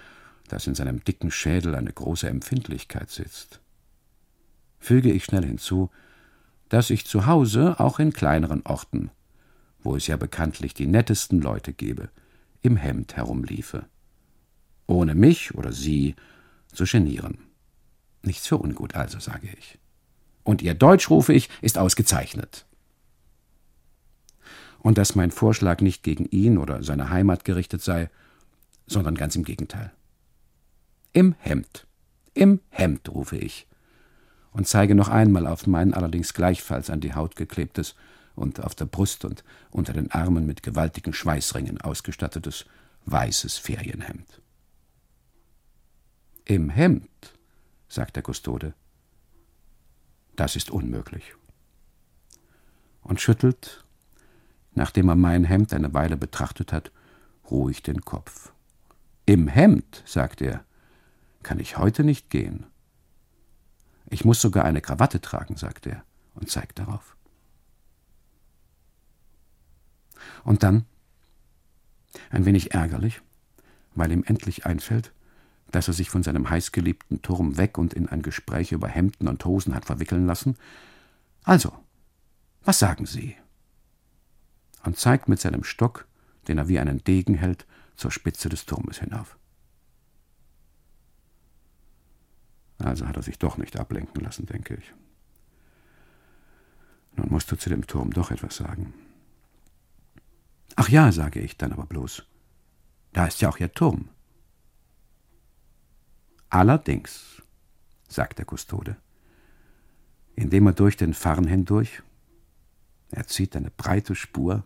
[0.48, 3.60] dass in seinem dicken Schädel eine große Empfindlichkeit sitzt,
[4.78, 5.90] füge ich schnell hinzu,
[6.68, 9.10] dass ich zu Hause auch in kleineren Orten
[9.82, 12.10] wo es ja bekanntlich die nettesten Leute gebe,
[12.62, 13.86] im Hemd herumliefe.
[14.86, 16.16] Ohne mich oder sie
[16.72, 17.38] zu genieren.
[18.22, 19.78] Nichts für ungut also, sage ich.
[20.42, 22.66] Und ihr Deutsch, rufe ich, ist ausgezeichnet.
[24.78, 28.10] Und dass mein Vorschlag nicht gegen ihn oder seine Heimat gerichtet sei,
[28.86, 29.92] sondern ganz im Gegenteil.
[31.12, 31.86] Im Hemd,
[32.34, 33.66] im Hemd, rufe ich,
[34.52, 37.94] und zeige noch einmal auf mein allerdings gleichfalls an die Haut geklebtes,
[38.40, 42.64] und auf der Brust und unter den Armen mit gewaltigen Schweißringen ausgestattetes
[43.04, 44.40] weißes Ferienhemd.
[46.44, 47.34] Im Hemd,
[47.88, 48.74] sagt der Kustode,
[50.40, 51.34] das ist unmöglich.
[53.02, 53.84] Und schüttelt,
[54.72, 56.90] nachdem er mein Hemd eine Weile betrachtet hat,
[57.50, 58.50] ruhig den Kopf.
[59.26, 60.64] Im Hemd, sagt er,
[61.42, 62.64] kann ich heute nicht gehen.
[64.08, 67.18] Ich muss sogar eine Krawatte tragen, sagt er und zeigt darauf.
[70.42, 70.86] Und dann,
[72.30, 73.20] ein wenig ärgerlich,
[73.94, 75.12] weil ihm endlich einfällt,
[75.70, 79.44] dass er sich von seinem heißgeliebten Turm weg und in ein Gespräch über Hemden und
[79.44, 80.56] Hosen hat verwickeln lassen.
[81.44, 81.72] Also,
[82.64, 83.36] was sagen Sie?
[84.84, 86.06] Und zeigt mit seinem Stock,
[86.48, 89.36] den er wie einen Degen hält, zur Spitze des Turmes hinauf.
[92.78, 94.94] Also hat er sich doch nicht ablenken lassen, denke ich.
[97.16, 98.94] Nun musst du zu dem Turm doch etwas sagen.
[100.76, 102.24] Ach ja, sage ich dann aber bloß.
[103.12, 104.08] Da ist ja auch Ihr Turm.
[106.50, 107.42] Allerdings,
[108.08, 108.96] sagt der Kustode,
[110.34, 112.02] indem er durch den Farn hindurch,
[113.12, 114.64] er zieht eine breite Spur,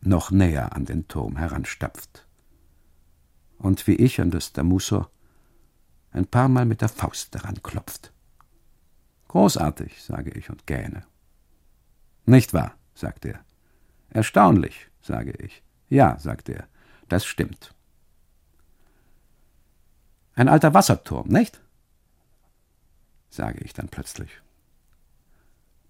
[0.00, 2.26] noch näher an den Turm heranstapft.
[3.58, 5.10] Und wie ich an das Damusor
[6.10, 8.12] ein paar Mal mit der Faust daran klopft.
[9.28, 11.04] Großartig, sage ich und gähne.
[12.24, 13.44] Nicht wahr, sagt er.
[14.10, 15.62] Erstaunlich, sage ich.
[15.88, 16.68] Ja, sagt er,
[17.08, 17.73] das stimmt.
[20.34, 21.60] Ein alter Wasserturm, nicht?
[23.30, 24.30] sage ich dann plötzlich.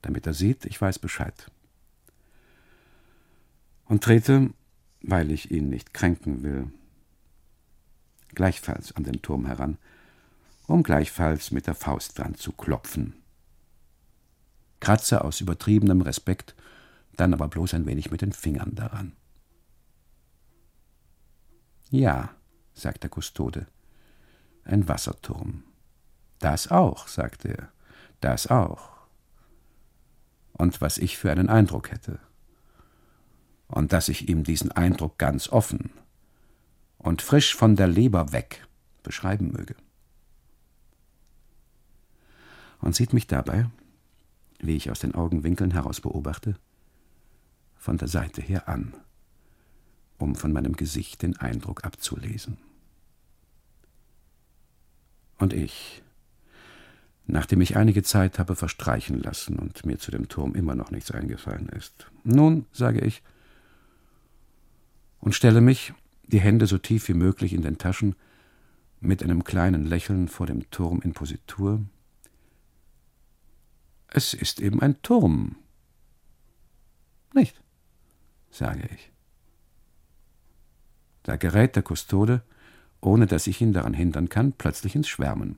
[0.02, 1.50] Damit er sieht, ich weiß Bescheid.
[3.85, 4.50] Und trete,
[5.02, 6.70] weil ich ihn nicht kränken will,
[8.35, 9.78] gleichfalls an den Turm heran,
[10.66, 13.14] um gleichfalls mit der Faust dran zu klopfen.
[14.80, 16.54] Kratze aus übertriebenem Respekt,
[17.16, 19.12] dann aber bloß ein wenig mit den Fingern daran.
[21.90, 22.35] Ja,
[22.72, 23.66] sagt der Kustode,
[24.64, 25.64] ein Wasserturm.
[26.38, 27.72] Das auch, sagte er,
[28.20, 28.90] das auch.
[30.53, 32.18] Und was ich für einen Eindruck hätte.
[33.68, 35.90] Und dass ich ihm diesen Eindruck ganz offen
[36.98, 38.66] und frisch von der Leber weg
[39.03, 39.74] beschreiben möge.
[42.81, 43.70] Und sieht mich dabei,
[44.59, 46.57] wie ich aus den Augenwinkeln heraus beobachte,
[47.77, 48.94] von der Seite her an,
[50.18, 52.59] um von meinem Gesicht den Eindruck abzulesen.
[55.44, 56.02] Und ich,
[57.26, 61.11] nachdem ich einige Zeit habe verstreichen lassen und mir zu dem Turm immer noch nichts
[61.11, 62.11] eingefallen ist.
[62.22, 63.22] Nun, sage ich,
[65.20, 65.92] und stelle mich,
[66.28, 68.16] die Hände so tief wie möglich in den Taschen,
[69.00, 71.85] mit einem kleinen Lächeln vor dem Turm in Positur.
[74.09, 75.57] Es ist eben ein Turm.
[77.35, 77.62] Nicht,
[78.50, 79.12] sage ich.
[81.22, 82.40] Da gerät der Kustode,
[83.04, 85.56] ohne dass ich ihn daran hindern kann, plötzlich ins Schwärmen.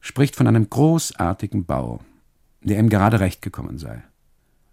[0.00, 2.00] Spricht von einem großartigen Bau,
[2.62, 4.02] der ihm gerade recht gekommen sei.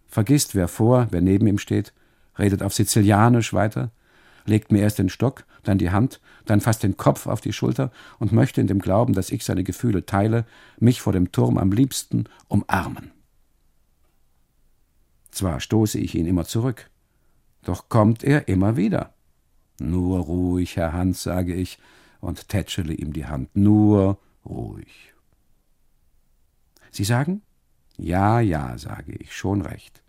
[0.08, 1.94] Vergisst, wer vor, wer neben ihm steht,
[2.38, 3.92] redet auf Sizilianisch weiter,
[4.46, 7.92] legt mir erst den Stock, dann die Hand, dann fasst den Kopf auf die Schulter
[8.20, 10.46] und möchte in dem Glauben, dass ich seine Gefühle teile,
[10.80, 13.12] mich vor dem Turm am liebsten umarmen.
[15.30, 16.90] Zwar stoße ich ihn immer zurück,
[17.64, 19.14] doch kommt er immer wieder.
[19.90, 21.80] Nur ruhig, Herr Hans, sage ich
[22.20, 23.56] und tätschele ihm die Hand.
[23.56, 25.14] Nur ruhig.
[26.92, 27.42] Sie sagen?
[27.98, 30.04] Ja, ja, sage ich, schon recht.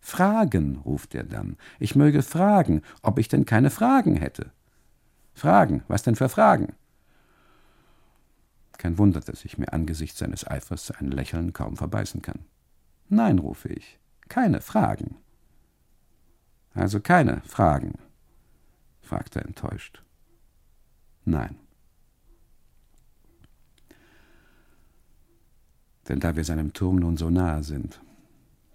[0.00, 1.56] Fragen, ruft er dann.
[1.78, 4.52] Ich möge fragen, ob ich denn keine Fragen hätte.
[5.34, 6.74] Fragen, was denn für Fragen?
[8.78, 12.46] Kein Wunder, dass ich mir angesichts seines Eifers ein Lächeln kaum verbeißen kann.
[13.08, 15.16] Nein, rufe ich, keine Fragen.
[16.74, 17.94] Also keine Fragen
[19.10, 20.04] fragte er enttäuscht.
[21.24, 21.56] Nein.
[26.08, 28.00] Denn da wir seinem Turm nun so nahe sind,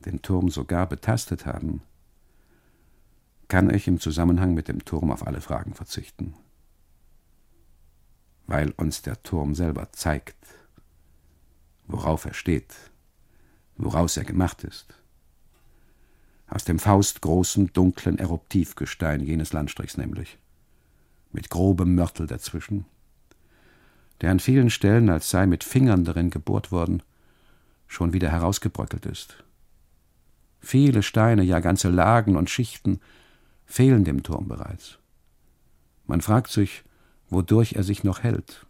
[0.03, 1.81] den Turm sogar betastet haben,
[3.47, 6.35] kann ich im Zusammenhang mit dem Turm auf alle Fragen verzichten,
[8.45, 10.45] weil uns der Turm selber zeigt,
[11.87, 12.75] worauf er steht,
[13.77, 15.04] woraus er gemacht ist
[16.47, 20.37] aus dem faustgroßen, dunklen Eruptivgestein jenes Landstrichs nämlich,
[21.31, 22.85] mit grobem Mörtel dazwischen,
[24.21, 27.03] der an vielen Stellen, als sei mit Fingern darin gebohrt worden,
[27.87, 29.43] schon wieder herausgebröckelt ist.
[30.59, 32.99] Viele Steine, ja ganze Lagen und Schichten
[33.65, 34.97] fehlen dem Turm bereits.
[36.07, 36.83] Man fragt sich,
[37.29, 38.65] wodurch er sich noch hält.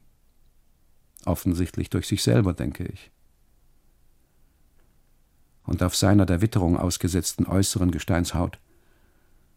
[1.25, 3.11] Offensichtlich durch sich selber, denke ich
[5.65, 8.59] und auf seiner der Witterung ausgesetzten äußeren Gesteinshaut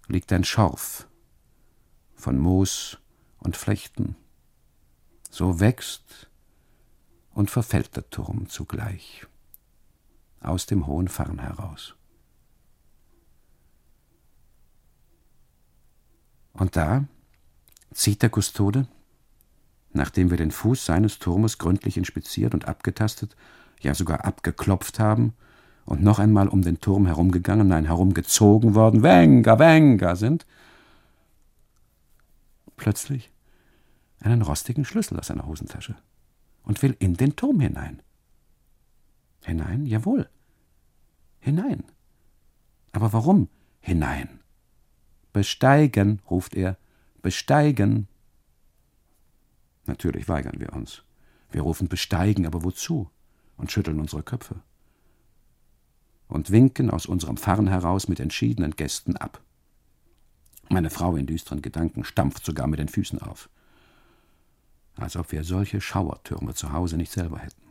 [0.07, 1.07] liegt ein Schorf
[2.15, 2.99] von Moos
[3.39, 4.17] und Flechten.
[5.31, 6.31] So wächst
[7.33, 9.27] und verfällt der Turm zugleich
[10.41, 11.95] aus dem hohen Farn heraus.
[16.53, 17.05] Und da
[17.93, 18.89] zieht der Kustode,
[19.93, 23.37] nachdem wir den Fuß seines Turmes gründlich inspiziert und abgetastet,
[23.81, 25.35] ja sogar abgeklopft haben
[25.89, 30.45] und noch einmal um den Turm herumgegangen, nein, herumgezogen worden, Wenger, Wenger sind,
[32.77, 33.33] plötzlich
[34.21, 35.97] einen rostigen Schlüssel aus seiner Hosentasche
[36.63, 38.03] und will in den Turm hinein.
[39.45, 39.87] Hinein?
[39.87, 40.29] Jawohl.
[41.41, 41.85] Hinein.
[42.93, 43.49] Aber warum
[43.81, 44.41] hinein?
[45.33, 46.77] Besteigen, ruft er,
[47.23, 48.09] besteigen.
[49.87, 51.03] Natürlich weigern wir uns.
[51.51, 53.09] Wir rufen besteigen, aber wozu?
[53.57, 54.57] Und schütteln unsere Köpfe.
[56.29, 59.43] Und winken aus unserem Farn heraus mit entschiedenen Gästen ab.
[60.69, 63.49] Meine Frau in düsteren Gedanken stampft sogar mit den Füßen auf.
[64.97, 67.63] Als ob wir solche Schauertürme zu Hause nicht selber hätten.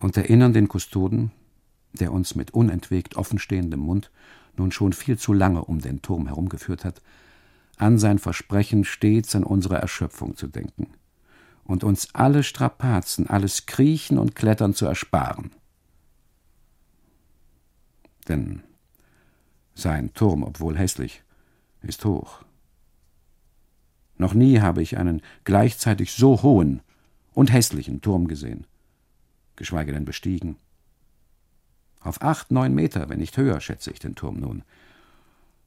[0.00, 1.30] Und erinnern den Kustoden,
[1.92, 4.10] der uns mit unentwegt offenstehendem Mund
[4.56, 7.00] nun schon viel zu lange um den Turm herumgeführt hat,
[7.76, 10.88] an sein Versprechen, stets an unsere Erschöpfung zu denken
[11.64, 15.52] und uns alle Strapazen, alles Kriechen und Klettern zu ersparen.
[18.28, 18.62] Denn
[19.74, 21.22] sein Turm, obwohl hässlich,
[21.82, 22.44] ist hoch.
[24.16, 26.80] Noch nie habe ich einen gleichzeitig so hohen
[27.32, 28.66] und hässlichen Turm gesehen,
[29.56, 30.56] geschweige denn bestiegen.
[32.00, 34.62] Auf acht, neun Meter, wenn nicht höher, schätze ich den Turm nun,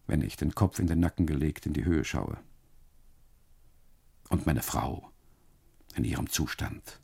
[0.06, 2.38] wenn ich den Kopf in den Nacken gelegt in die Höhe schaue.
[4.30, 5.12] Und meine Frau
[5.98, 7.02] in ihrem Zustand.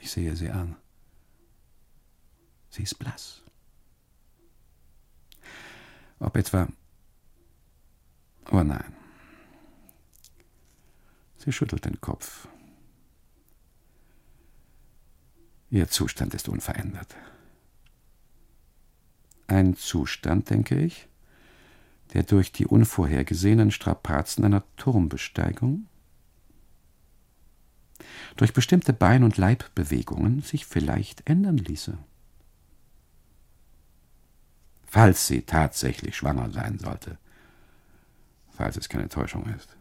[0.00, 0.76] Ich sehe sie an.
[2.70, 3.42] Sie ist blass.
[6.18, 6.68] Ob etwa.
[8.50, 8.94] Oh nein.
[11.38, 12.48] Sie schüttelt den Kopf.
[15.70, 17.16] Ihr Zustand ist unverändert.
[19.46, 21.08] Ein Zustand, denke ich,
[22.12, 25.86] der durch die unvorhergesehenen Strapazen einer Turmbesteigung,
[28.36, 31.96] durch bestimmte Bein- und Leibbewegungen sich vielleicht ändern ließe.
[34.86, 37.18] Falls sie tatsächlich schwanger sein sollte,
[38.50, 39.76] falls es keine Täuschung ist.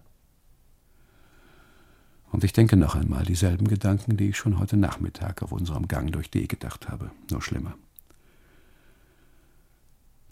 [2.32, 6.14] Und ich denke noch einmal dieselben Gedanken, die ich schon heute Nachmittag auf unserem Gang
[6.14, 7.76] durch D gedacht habe, nur schlimmer.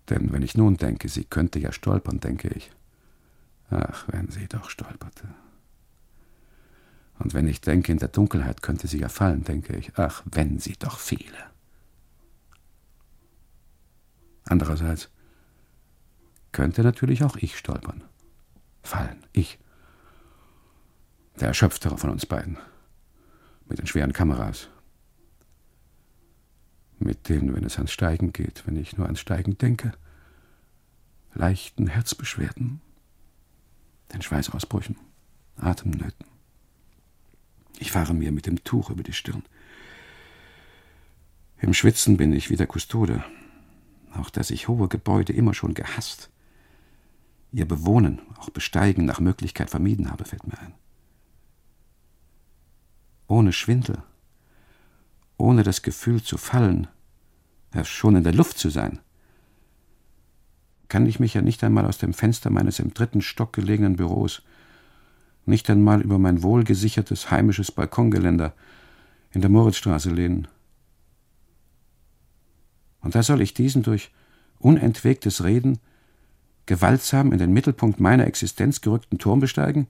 [0.10, 2.72] Denn wenn ich nun denke, sie könnte ja stolpern, denke ich,
[3.70, 5.28] ach, wenn sie doch stolperte.
[7.20, 10.60] Und wenn ich denke, in der Dunkelheit könnte sie ja fallen, denke ich, ach, wenn
[10.60, 11.38] sie doch fiele.
[14.46, 15.10] Andererseits
[16.52, 18.04] könnte natürlich auch ich stolpern,
[18.82, 19.60] fallen, ich
[21.40, 22.58] der erschöpftere von uns beiden.
[23.68, 24.70] Mit den schweren Kameras.
[27.00, 29.94] Mit denen, wenn es ans Steigen geht, wenn ich nur ans Steigen denke,
[31.34, 32.82] leichten Herzbeschwerden,
[34.14, 34.98] den Schweißausbrüchen,
[35.56, 36.26] Atemnöten.
[37.80, 39.44] Ich fahre mir mit dem Tuch über die Stirn.
[41.60, 43.24] Im Schwitzen bin ich wie der Kustode,
[44.14, 46.30] auch dass ich hohe Gebäude immer schon gehasst.
[47.52, 50.74] Ihr Bewohnen, auch Besteigen nach Möglichkeit vermieden habe, fällt mir ein
[53.30, 54.02] ohne Schwindel,
[55.40, 56.88] ohne das Gefühl zu fallen,
[57.74, 59.00] ja schon in der Luft zu sein,
[60.88, 64.42] kann ich mich ja nicht einmal aus dem Fenster meines im dritten Stock gelegenen Büros,
[65.46, 68.54] nicht einmal über mein wohlgesichertes heimisches Balkongeländer
[69.32, 70.48] in der Moritzstraße lehnen.
[73.02, 74.12] Und da soll ich diesen durch
[74.60, 75.80] unentwegtes Reden
[76.66, 79.88] gewaltsam in den Mittelpunkt meiner Existenz gerückten Turm besteigen?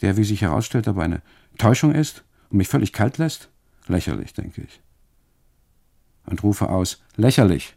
[0.00, 1.22] der, wie sich herausstellt, aber eine
[1.58, 3.48] Täuschung ist und mich völlig kalt lässt?
[3.86, 4.80] Lächerlich, denke ich.
[6.26, 7.76] Und rufe aus, lächerlich.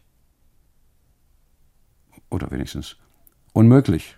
[2.30, 2.96] Oder wenigstens
[3.52, 4.16] unmöglich.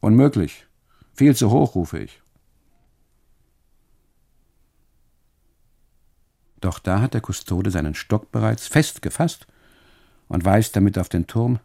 [0.00, 0.66] Unmöglich.
[1.14, 2.20] Viel zu hoch, rufe ich.
[6.60, 9.46] Doch da hat der Kustode seinen Stock bereits fest gefasst
[10.28, 11.58] und weist damit auf den Turm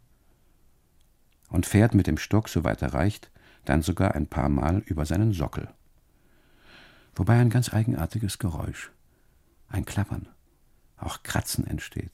[1.50, 3.32] und fährt mit dem Stock, soweit er reicht,
[3.66, 5.70] dann sogar ein paar Mal über seinen Sockel.
[7.18, 8.92] Wobei ein ganz eigenartiges Geräusch,
[9.70, 10.28] ein Klappern,
[10.98, 12.12] auch Kratzen entsteht.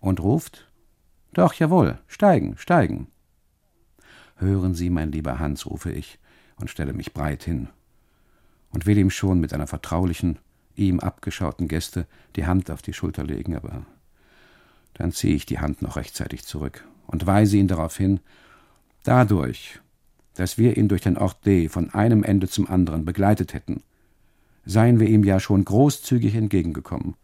[0.00, 0.72] Und ruft:
[1.34, 3.08] Doch, jawohl, steigen, steigen.
[4.36, 6.18] Hören Sie, mein lieber Hans, rufe ich
[6.56, 7.68] und stelle mich breit hin
[8.70, 10.38] und will ihm schon mit einer vertraulichen,
[10.74, 13.84] ihm abgeschauten Geste die Hand auf die Schulter legen, aber
[14.94, 18.20] dann ziehe ich die Hand noch rechtzeitig zurück und weise ihn darauf hin,
[19.02, 19.80] dadurch,
[20.34, 23.82] dass wir ihn durch den Ort D von einem Ende zum anderen begleitet hätten,
[24.64, 27.16] seien wir ihm ja schon großzügig entgegengekommen.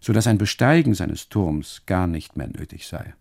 [0.00, 3.14] so dass ein Besteigen seines Turms gar nicht mehr nötig sei.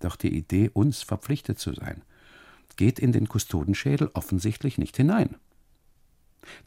[0.00, 2.02] Doch die Idee, uns verpflichtet zu sein,
[2.76, 5.36] geht in den Kustodenschädel offensichtlich nicht hinein.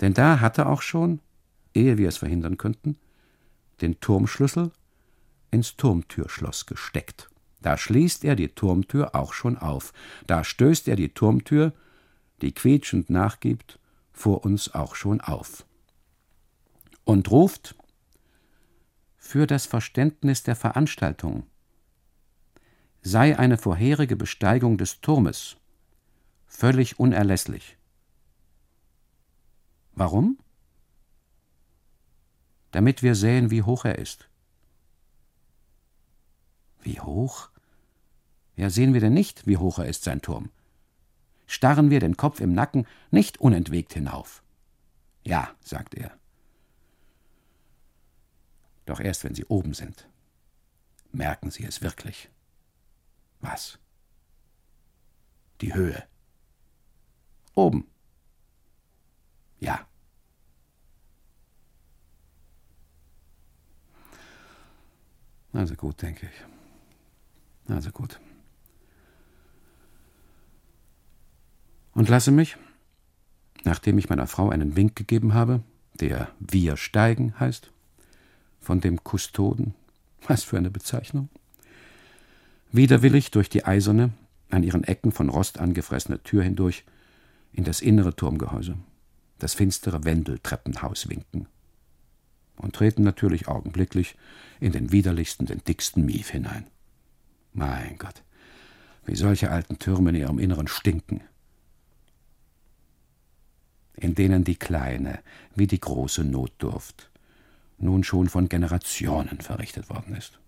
[0.01, 1.19] Denn da hatte auch schon,
[1.73, 2.97] ehe wir es verhindern könnten,
[3.81, 4.71] den Turmschlüssel
[5.49, 7.29] ins Turmtürschloss gesteckt.
[7.63, 9.93] Da schließt er die Turmtür auch schon auf.
[10.27, 11.73] Da stößt er die Turmtür,
[12.41, 13.79] die quietschend nachgibt,
[14.11, 15.65] vor uns auch schon auf.
[17.05, 17.75] Und ruft
[19.17, 21.47] für das Verständnis der Veranstaltung
[23.01, 25.57] sei eine vorherige Besteigung des Turmes
[26.45, 27.77] völlig unerlässlich.
[29.93, 30.37] Warum?
[32.71, 34.29] Damit wir sehen, wie hoch er ist.
[36.81, 37.52] Wie hoch?
[38.55, 40.51] Ja, sehen wir denn nicht, wie hoch er ist, sein Turm?
[41.47, 44.43] Starren wir den Kopf im Nacken nicht unentwegt hinauf?
[45.23, 46.11] Ja, sagt er.
[48.85, 50.07] Doch erst wenn Sie oben sind,
[51.11, 52.29] merken Sie es wirklich.
[53.39, 53.79] Was?
[55.61, 56.03] Die Höhe.
[57.55, 57.87] Oben.
[59.59, 59.87] Ja.
[65.53, 67.71] Also gut, denke ich.
[67.73, 68.19] Also gut.
[71.93, 72.57] Und lasse mich,
[73.63, 75.61] nachdem ich meiner Frau einen Wink gegeben habe,
[75.99, 77.71] der Wir steigen heißt,
[78.59, 79.75] von dem Kustoden,
[80.27, 81.29] was für eine Bezeichnung,
[82.71, 84.11] widerwillig durch die eiserne,
[84.49, 86.83] an ihren Ecken von Rost angefressene Tür hindurch
[87.53, 88.77] in das innere Turmgehäuse,
[89.39, 91.47] das finstere Wendeltreppenhaus winken
[92.57, 94.15] und treten natürlich augenblicklich
[94.59, 96.67] in den widerlichsten, den dicksten Mief hinein.
[97.53, 98.23] Mein Gott,
[99.05, 101.21] wie solche alten Türme in ihrem Inneren stinken,
[103.95, 105.19] in denen die kleine
[105.55, 107.09] wie die große Notdurft
[107.77, 110.39] nun schon von Generationen verrichtet worden ist.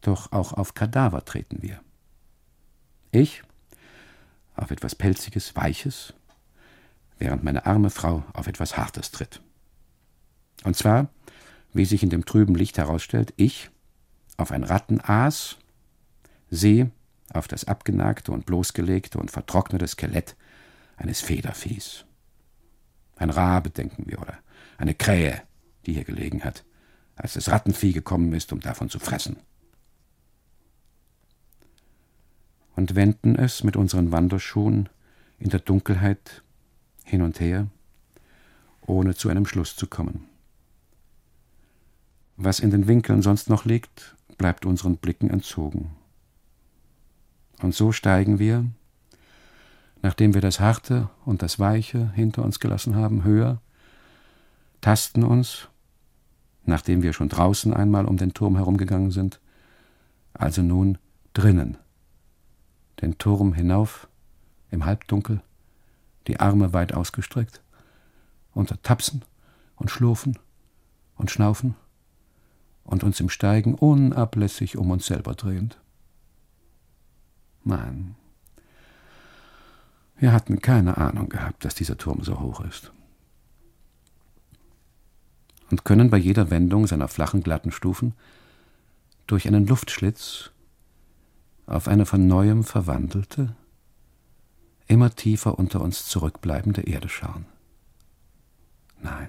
[0.00, 1.80] Doch auch auf Kadaver treten wir.
[3.12, 3.42] Ich
[4.56, 6.12] auf etwas Pelziges, Weiches,
[7.18, 9.40] während meine arme Frau auf etwas Hartes tritt.
[10.64, 11.08] Und zwar,
[11.72, 13.70] wie sich in dem trüben Licht herausstellt, ich
[14.36, 15.56] auf ein Rattenaas,
[16.50, 16.90] sie
[17.32, 20.36] auf das abgenagte und bloßgelegte und vertrocknete Skelett
[21.02, 22.04] eines Federviehs.
[23.16, 24.38] Ein Rabe, denken wir, oder
[24.78, 25.42] eine Krähe,
[25.84, 26.64] die hier gelegen hat,
[27.16, 29.36] als das Rattenvieh gekommen ist, um davon zu fressen.
[32.74, 34.88] Und wenden es mit unseren Wanderschuhen
[35.38, 36.42] in der Dunkelheit
[37.04, 37.66] hin und her,
[38.80, 40.28] ohne zu einem Schluss zu kommen.
[42.36, 45.90] Was in den Winkeln sonst noch liegt, bleibt unseren Blicken entzogen.
[47.60, 48.64] Und so steigen wir,
[50.02, 53.60] nachdem wir das Harte und das Weiche hinter uns gelassen haben, höher,
[54.80, 55.68] tasten uns,
[56.64, 59.40] nachdem wir schon draußen einmal um den Turm herumgegangen sind,
[60.34, 60.98] also nun
[61.32, 61.78] drinnen,
[63.00, 64.08] den Turm hinauf,
[64.70, 65.40] im Halbdunkel,
[66.26, 67.62] die Arme weit ausgestreckt,
[68.54, 69.24] unter Tapsen
[69.76, 70.38] und Schlurfen
[71.16, 71.76] und Schnaufen
[72.84, 75.78] und uns im Steigen unablässig um uns selber drehend.
[77.64, 78.16] Nein,
[80.22, 82.92] wir hatten keine Ahnung gehabt, dass dieser Turm so hoch ist.
[85.68, 88.14] Und können bei jeder Wendung seiner flachen, glatten Stufen
[89.26, 90.52] durch einen Luftschlitz
[91.66, 93.56] auf eine von neuem verwandelte,
[94.86, 97.44] immer tiefer unter uns zurückbleibende Erde schauen.
[99.00, 99.28] Nein.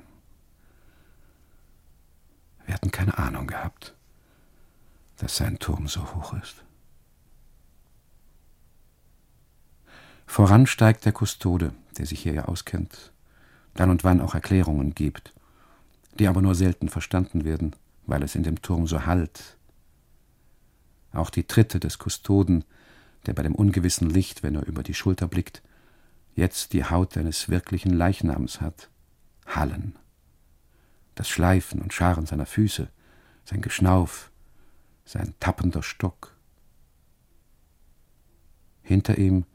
[2.67, 3.95] Wir hatten keine Ahnung gehabt,
[5.17, 6.62] dass sein Turm so hoch ist.
[10.25, 13.11] Voran steigt der Kustode, der sich hier ja auskennt,
[13.73, 15.33] dann und wann auch Erklärungen gibt,
[16.19, 19.57] die aber nur selten verstanden werden, weil es in dem Turm so hallt.
[21.11, 22.63] Auch die Tritte des Kustoden,
[23.25, 25.61] der bei dem ungewissen Licht, wenn er über die Schulter blickt,
[26.35, 28.89] jetzt die Haut eines wirklichen Leichnams hat,
[29.45, 29.97] hallen
[31.15, 32.89] das Schleifen und Scharen seiner Füße,
[33.45, 34.31] sein Geschnauf,
[35.05, 36.35] sein tappender Stock.
[38.81, 39.45] Hinter ihm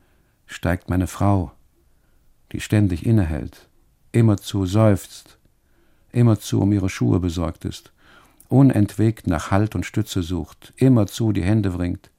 [0.49, 1.53] steigt meine Frau,
[2.51, 3.69] die ständig innehält,
[4.11, 5.39] immerzu seufzt,
[6.11, 7.93] immerzu um ihre Schuhe besorgt ist,
[8.49, 12.11] unentwegt nach Halt und Stütze sucht, immerzu die Hände wringt.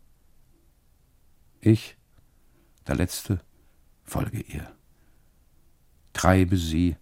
[1.60, 1.98] Ich,
[2.88, 3.42] der Letzte,
[4.06, 4.72] folge ihr,
[6.14, 6.96] treibe sie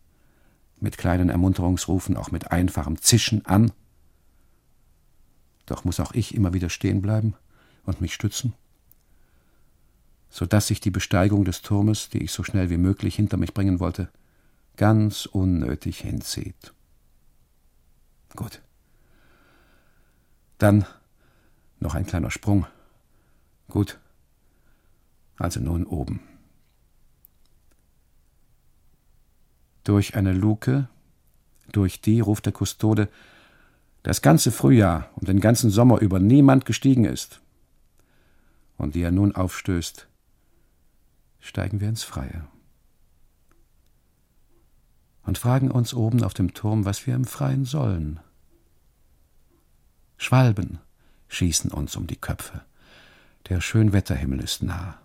[0.80, 3.72] mit kleinen Ermunterungsrufen, auch mit einfachem Zischen an.
[5.66, 7.36] Doch muss auch ich immer wieder stehen bleiben
[7.84, 8.54] und mich stützen,
[10.38, 13.56] so dass sich die Besteigung des Turmes, die ich so schnell wie möglich hinter mich
[13.56, 14.10] bringen wollte,
[14.76, 16.76] ganz unnötig hinzieht.
[18.36, 18.62] Gut.
[20.60, 20.86] Dann
[21.80, 22.68] noch ein kleiner Sprung.
[23.68, 23.98] Gut.
[25.38, 26.20] Also nun oben.
[29.86, 30.88] Durch eine Luke,
[31.72, 33.10] durch die, ruft der Kustode,
[34.04, 37.42] das ganze Frühjahr und den ganzen Sommer über niemand gestiegen ist,
[38.78, 40.08] und die er nun aufstößt,
[41.48, 42.46] steigen wir ins Freie
[45.24, 48.20] und fragen uns oben auf dem Turm, was wir im Freien sollen.
[50.18, 50.80] Schwalben
[51.30, 52.62] schießen uns um die Köpfe,
[53.48, 55.00] der Schönwetterhimmel ist nah.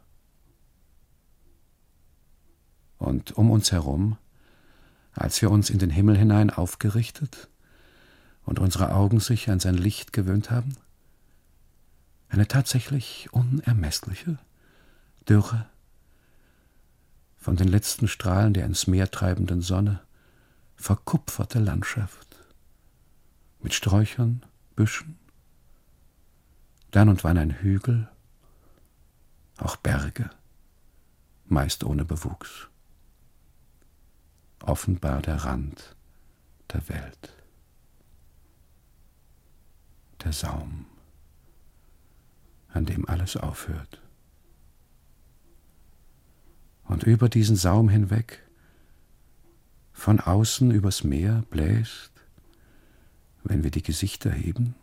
[2.98, 4.16] Und um uns herum,
[5.12, 7.48] als wir uns in den Himmel hinein aufgerichtet
[8.44, 10.76] und unsere Augen sich an sein Licht gewöhnt haben,
[12.28, 14.38] eine tatsächlich unermessliche,
[15.28, 15.66] dürre,
[17.42, 20.00] von den letzten Strahlen der ins Meer treibenden Sonne
[20.76, 22.36] verkupferte Landschaft
[23.60, 24.44] mit Sträuchern,
[24.76, 25.18] Büschen,
[26.92, 28.08] dann und wann ein Hügel,
[29.58, 30.30] auch Berge,
[31.46, 32.68] meist ohne Bewuchs.
[34.60, 35.96] Offenbar der Rand
[36.72, 37.32] der Welt.
[40.22, 40.86] Der Saum,
[42.68, 44.01] an dem alles aufhört.
[46.92, 48.42] Und über diesen Saum hinweg,
[49.94, 52.12] von außen übers Meer bläst,
[53.44, 54.74] wenn wir die Gesichter heben,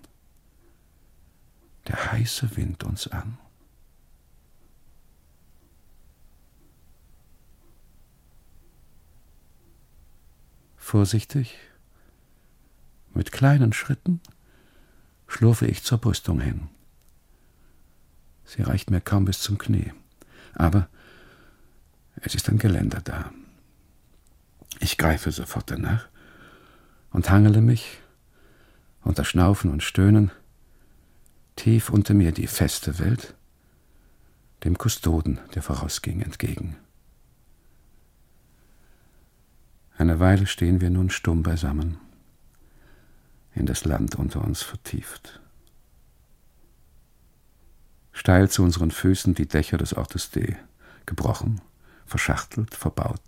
[1.88, 3.38] der heiße Wind uns an.
[10.78, 11.60] Vorsichtig,
[13.14, 14.20] mit kleinen Schritten,
[15.28, 16.70] schlurfe ich zur Brüstung hin.
[18.46, 19.94] Sie reicht mir kaum bis zum Knie,
[20.56, 20.90] aber
[22.22, 23.32] es ist ein Geländer da.
[24.80, 26.08] Ich greife sofort danach
[27.12, 28.00] und hangele mich
[29.04, 30.32] unter Schnaufen und Stöhnen
[31.56, 33.36] tief unter mir die feste Welt,
[34.64, 36.78] dem Kustoden, der vorausging, entgegen.
[39.98, 41.98] Eine Weile stehen wir nun stumm beisammen,
[43.54, 45.42] in das Land unter uns vertieft.
[48.14, 50.56] Steil zu unseren Füßen die Dächer des Ortes D,
[51.06, 51.62] gebrochen,
[52.10, 53.22] verschachtelt, verbaut.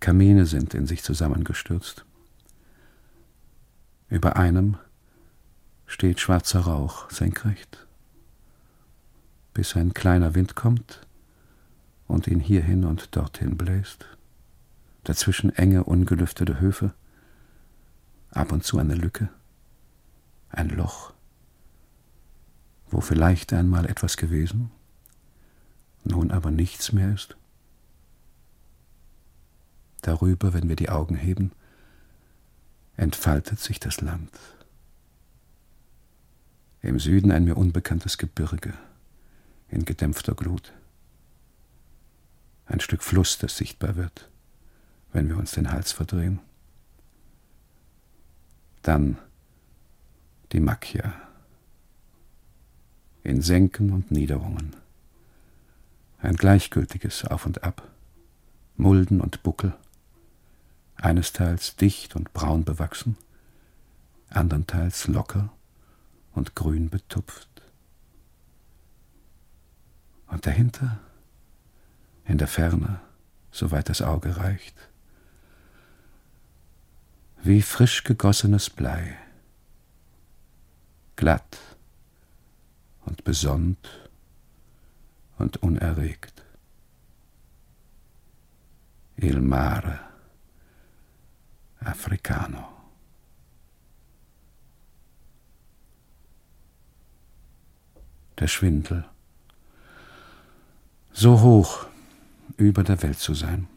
[0.00, 2.04] Kamine sind in sich zusammengestürzt.
[4.08, 4.76] Über einem
[5.86, 7.86] steht schwarzer Rauch senkrecht,
[9.52, 11.06] bis ein kleiner Wind kommt
[12.06, 14.06] und ihn hierhin und dorthin bläst.
[15.04, 16.94] Dazwischen enge, ungelüftete Höfe,
[18.30, 19.28] ab und zu eine Lücke,
[20.48, 21.12] ein Loch,
[22.90, 24.70] wo vielleicht einmal etwas gewesen,
[26.04, 27.36] nun aber nichts mehr ist.
[30.02, 31.52] Darüber, wenn wir die Augen heben,
[32.96, 34.30] entfaltet sich das Land.
[36.82, 38.74] Im Süden ein mir unbekanntes Gebirge
[39.68, 40.72] in gedämpfter Glut.
[42.66, 44.30] Ein Stück Fluss, das sichtbar wird,
[45.12, 46.40] wenn wir uns den Hals verdrehen.
[48.82, 49.16] Dann
[50.52, 51.14] die Macchia
[53.22, 54.76] in Senken und Niederungen.
[56.24, 57.86] Ein gleichgültiges Auf und Ab,
[58.78, 59.74] Mulden und Buckel,
[60.96, 63.18] einesteils dicht und braun bewachsen,
[64.30, 65.52] andernteils locker
[66.32, 67.50] und grün betupft.
[70.28, 70.98] Und dahinter,
[72.24, 73.00] in der Ferne,
[73.52, 74.76] soweit das Auge reicht,
[77.42, 79.14] wie frisch gegossenes Blei,
[81.16, 81.58] glatt
[83.04, 84.03] und besonnt
[85.38, 86.42] und unerregt.
[89.16, 90.00] Il mare
[91.80, 92.68] africano.
[98.38, 99.04] Der Schwindel.
[101.12, 101.86] So hoch
[102.56, 103.68] über der Welt zu sein.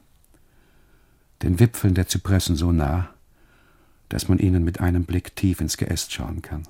[1.43, 3.13] Den Wipfeln der Zypressen so nah,
[4.09, 6.63] dass man ihnen mit einem Blick tief ins Geäst schauen kann.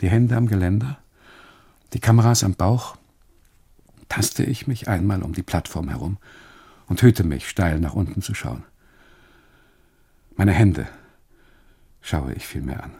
[0.00, 0.98] Die Hände am Geländer,
[1.92, 2.96] die Kameras am Bauch,
[4.08, 6.18] taste ich mich einmal um die Plattform herum
[6.86, 8.64] und hüte mich, steil nach unten zu schauen.
[10.36, 10.88] Meine Hände
[12.00, 12.92] schaue ich vielmehr an.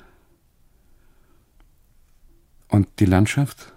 [2.69, 3.73] Und die Landschaft?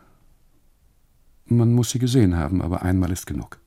[1.46, 3.60] Man muss sie gesehen haben, aber einmal ist genug.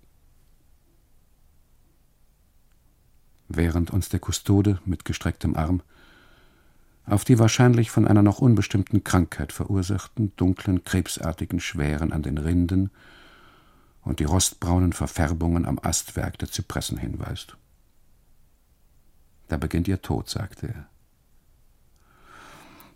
[3.48, 5.82] Während uns der Kustode mit gestrecktem Arm
[7.06, 12.90] auf die wahrscheinlich von einer noch unbestimmten Krankheit verursachten dunklen, krebsartigen Schweren an den Rinden
[14.02, 17.56] und die rostbraunen Verfärbungen am Astwerk der Zypressen hinweist.
[19.48, 20.86] Da beginnt ihr Tod, sagte er.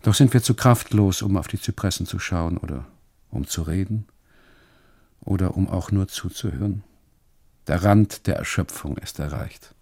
[0.03, 2.87] Doch sind wir zu kraftlos, um auf die Zypressen zu schauen oder
[3.31, 4.07] um zu reden
[5.21, 6.83] oder um auch nur zuzuhören.
[7.67, 9.75] Der Rand der Erschöpfung ist erreicht.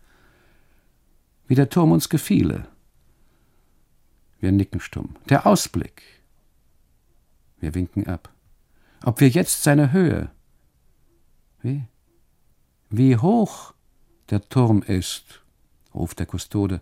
[1.46, 2.66] Wie der Turm uns gefiele.
[4.40, 5.16] Wir nicken stumm.
[5.28, 6.02] Der Ausblick.
[7.58, 8.32] Wir winken ab.
[9.04, 10.30] Ob wir jetzt seine Höhe.
[11.60, 11.84] Wie?
[12.90, 13.74] Wie hoch
[14.30, 15.42] der Turm ist,
[15.94, 16.80] ruft der Kustode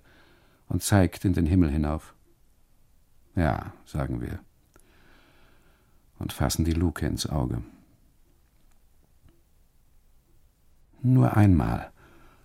[0.69, 2.15] und zeigt in den Himmel hinauf.
[3.35, 4.39] Ja, sagen wir.
[6.19, 7.63] Und fassen die Luke ins Auge.
[11.03, 11.91] Nur einmal,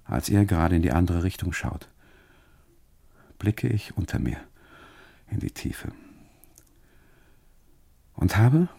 [0.05, 1.89] als er gerade in die andere Richtung schaut,
[3.39, 4.37] blicke ich unter mir
[5.31, 5.91] in die Tiefe
[8.21, 8.69] und habe,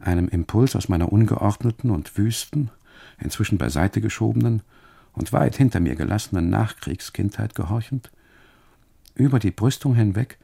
[0.00, 2.70] einem Impuls aus meiner ungeordneten und wüsten,
[3.18, 4.62] inzwischen beiseite geschobenen
[5.12, 8.10] und weit hinter mir gelassenen Nachkriegskindheit gehorchend,
[9.14, 10.38] über die Brüstung hinweg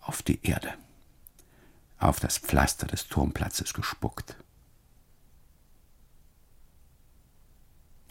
[0.00, 0.74] auf die Erde,
[1.98, 4.36] auf das Pflaster des Turmplatzes gespuckt.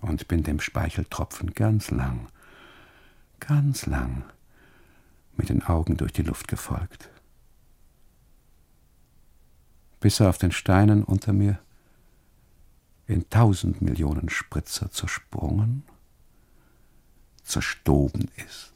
[0.02, 2.28] Und bin dem Speicheltropfen ganz lang,
[3.40, 4.24] ganz lang
[5.38, 7.10] mit den Augen durch die Luft gefolgt,
[10.00, 11.60] bis er auf den Steinen unter mir
[13.08, 15.84] in tausend Millionen Spritzer zersprungen,
[17.44, 18.74] zerstoben ist.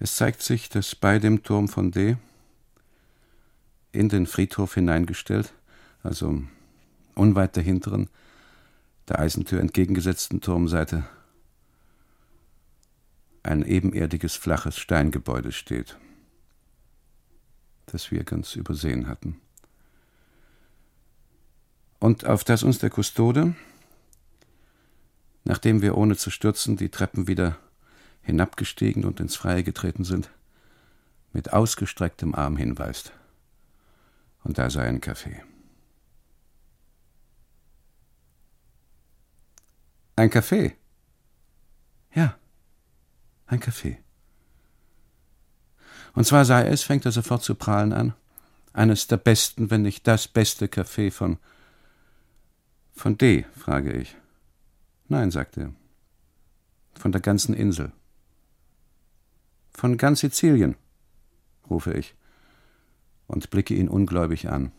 [0.00, 2.16] Es zeigt sich, dass bei dem Turm von D
[3.92, 5.54] in den Friedhof hineingestellt,
[6.02, 6.42] also
[7.14, 8.10] unweit der hinteren,
[9.08, 11.04] der Eisentür entgegengesetzten Turmseite,
[13.44, 15.98] ein ebenerdiges, flaches Steingebäude steht,
[17.86, 19.40] das wir ganz übersehen hatten.
[22.00, 23.54] Und auf das uns der Kustode,
[25.44, 27.58] nachdem wir ohne zu stürzen die Treppen wieder
[28.22, 30.30] hinabgestiegen und ins Freie getreten sind,
[31.32, 33.12] mit ausgestrecktem Arm hinweist.
[34.42, 35.42] Und da sei ein Café.
[40.16, 40.72] Ein Café?
[42.14, 42.38] Ja,
[43.46, 43.96] ein Café.
[46.14, 48.14] Und zwar sei es, fängt er sofort zu prahlen an,
[48.72, 51.38] eines der besten, wenn nicht das beste Café von.
[52.92, 54.16] Von D, frage ich.
[55.08, 55.72] Nein, sagt er.
[56.94, 57.92] Von der ganzen Insel.
[59.72, 60.76] Von ganz Sizilien,
[61.68, 62.14] rufe ich
[63.26, 64.70] und blicke ihn ungläubig an.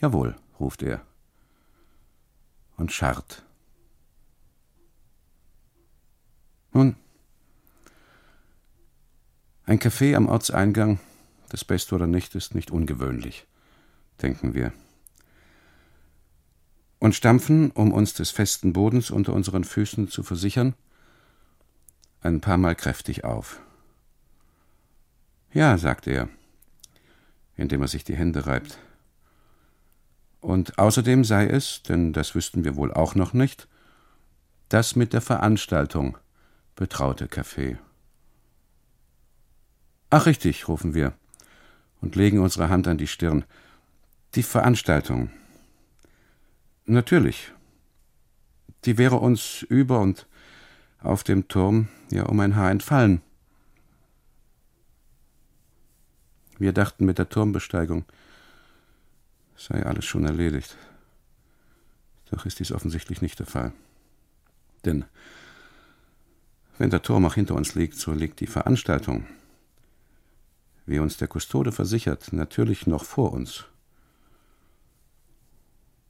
[0.00, 1.06] Jawohl, ruft er
[2.76, 3.44] und scharrt.
[6.72, 6.96] Nun,
[9.64, 10.98] ein Café am Ortseingang,
[11.50, 13.46] das Beste oder nicht, ist nicht ungewöhnlich,
[14.22, 14.72] denken wir.
[16.98, 20.74] Und stampfen, um uns des festen Bodens unter unseren Füßen zu versichern,
[22.20, 23.60] ein paar Mal kräftig auf.
[25.52, 26.28] Ja, sagt er,
[27.56, 28.78] indem er sich die Hände reibt.
[30.40, 33.68] Und außerdem sei es, denn das wüssten wir wohl auch noch nicht,
[34.68, 36.16] das mit der Veranstaltung
[36.76, 37.78] betraute Café.
[40.10, 41.14] Ach richtig, rufen wir
[42.00, 43.44] und legen unsere Hand an die Stirn.
[44.34, 45.30] Die Veranstaltung.
[46.84, 47.52] Natürlich.
[48.84, 50.26] Die wäre uns über und
[51.00, 53.22] auf dem Turm ja um ein Haar entfallen.
[56.58, 58.04] Wir dachten mit der Turmbesteigung
[59.56, 60.76] sei alles schon erledigt.
[62.30, 63.72] Doch ist dies offensichtlich nicht der Fall.
[64.84, 65.04] Denn
[66.82, 69.24] wenn der Turm auch hinter uns liegt, so liegt die Veranstaltung,
[70.84, 73.66] wie uns der Kustode versichert, natürlich noch vor uns.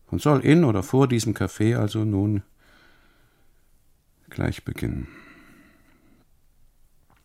[0.06, 2.42] Und soll in oder vor diesem Café also nun
[4.30, 5.08] gleich beginnen.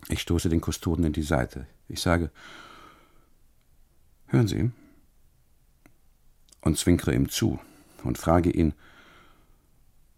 [0.10, 1.68] Ich stoße den Kustoden in die Seite.
[1.88, 2.32] Ich sage,
[4.26, 4.72] hören Sie,
[6.60, 7.62] und zwinkere ihm zu
[8.04, 8.74] und frage ihn,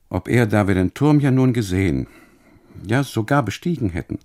[0.10, 2.08] ob er, da wir den Turm ja nun gesehen,
[2.86, 4.20] ja sogar bestiegen hätten,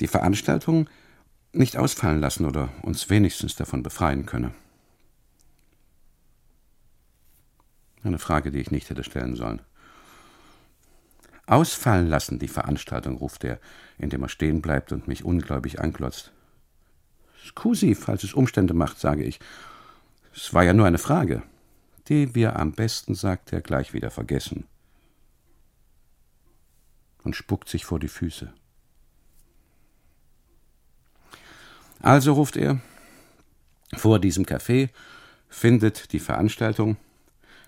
[0.00, 0.88] die Veranstaltung
[1.52, 4.52] nicht ausfallen lassen oder uns wenigstens davon befreien könne.
[8.02, 9.62] Eine Frage, die ich nicht hätte stellen sollen.
[11.46, 13.60] Ausfallen lassen die Veranstaltung, ruft er,
[13.98, 16.32] indem er stehen bleibt und mich ungläubig anglotzt.
[17.38, 19.38] Scusi, falls es Umstände macht, sage ich.
[20.34, 21.42] Es war ja nur eine Frage,
[22.08, 24.64] die wir am besten, sagt er, gleich wieder vergessen
[27.24, 28.52] und spuckt sich vor die Füße.
[32.00, 32.80] Also ruft er,
[33.96, 34.90] Vor diesem Café
[35.48, 36.96] findet die Veranstaltung,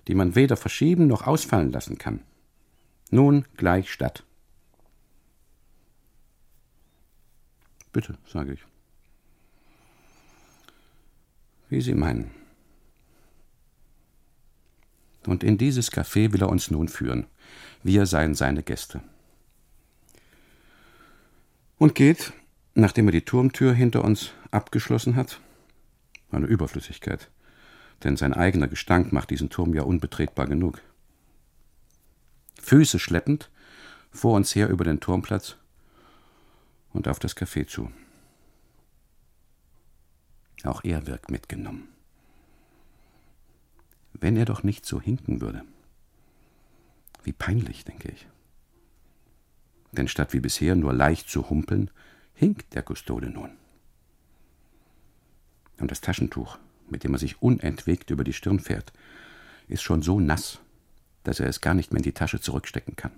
[0.08, 2.20] die man weder verschieben noch ausfallen lassen kann,
[3.10, 4.24] nun gleich statt.
[7.92, 8.60] Bitte, sage ich.
[11.68, 12.30] Wie Sie meinen.
[15.26, 17.26] Und in dieses Café will er uns nun führen.
[17.82, 19.00] Wir seien seine Gäste.
[21.78, 22.32] Und geht,
[22.74, 25.40] nachdem er die Turmtür hinter uns abgeschlossen hat,
[26.30, 27.30] eine Überflüssigkeit,
[28.02, 30.80] denn sein eigener Gestank macht diesen Turm ja unbetretbar genug.
[32.60, 33.50] Füße schleppend,
[34.10, 35.56] vor uns her über den Turmplatz
[36.92, 37.90] und auf das Café zu.
[40.64, 41.88] Auch er wirkt mitgenommen.
[44.14, 45.62] Wenn er doch nicht so hinken würde.
[47.22, 48.26] Wie peinlich, denke ich.
[49.96, 51.90] Denn statt wie bisher nur leicht zu humpeln,
[52.34, 53.50] hinkt der Kustode nun.
[55.78, 58.92] Und das Taschentuch, mit dem er sich unentwegt über die Stirn fährt,
[59.68, 60.58] ist schon so nass,
[61.24, 63.12] dass er es gar nicht mehr in die Tasche zurückstecken kann.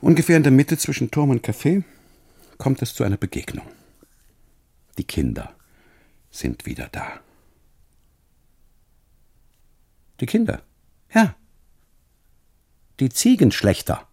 [0.00, 1.82] Ungefähr in der Mitte zwischen Turm und Café
[2.56, 3.66] kommt es zu einer Begegnung.
[4.96, 5.54] Die Kinder
[6.30, 7.20] sind wieder da.
[10.20, 10.62] Die Kinder?
[11.12, 11.34] Ja.
[13.00, 14.08] Die Ziegenschlechter.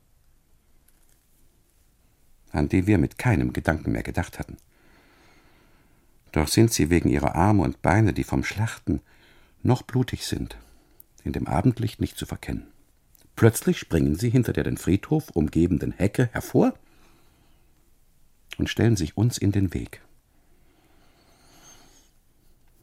[2.52, 4.58] An die wir mit keinem Gedanken mehr gedacht hatten.
[6.32, 9.02] Doch sind sie wegen ihrer Arme und Beine, die vom Schlachten
[9.64, 10.56] noch blutig sind,
[11.24, 12.68] in dem Abendlicht nicht zu verkennen.
[13.36, 16.78] Plötzlich springen sie hinter der den Friedhof umgebenden Hecke hervor
[18.60, 20.02] und stellen sich uns in den Weg.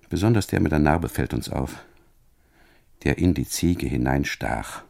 [0.08, 1.84] Besonders der mit der Narbe fällt uns auf,
[3.04, 4.82] der in die Ziege hineinstach.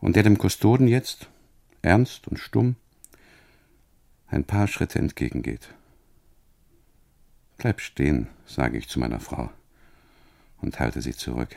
[0.00, 1.28] Und der dem Kustoden jetzt,
[1.82, 2.76] ernst und stumm,
[4.28, 5.68] ein paar Schritte entgegengeht.
[7.56, 9.50] Bleib stehen, sage ich zu meiner Frau
[10.60, 11.56] und halte sie zurück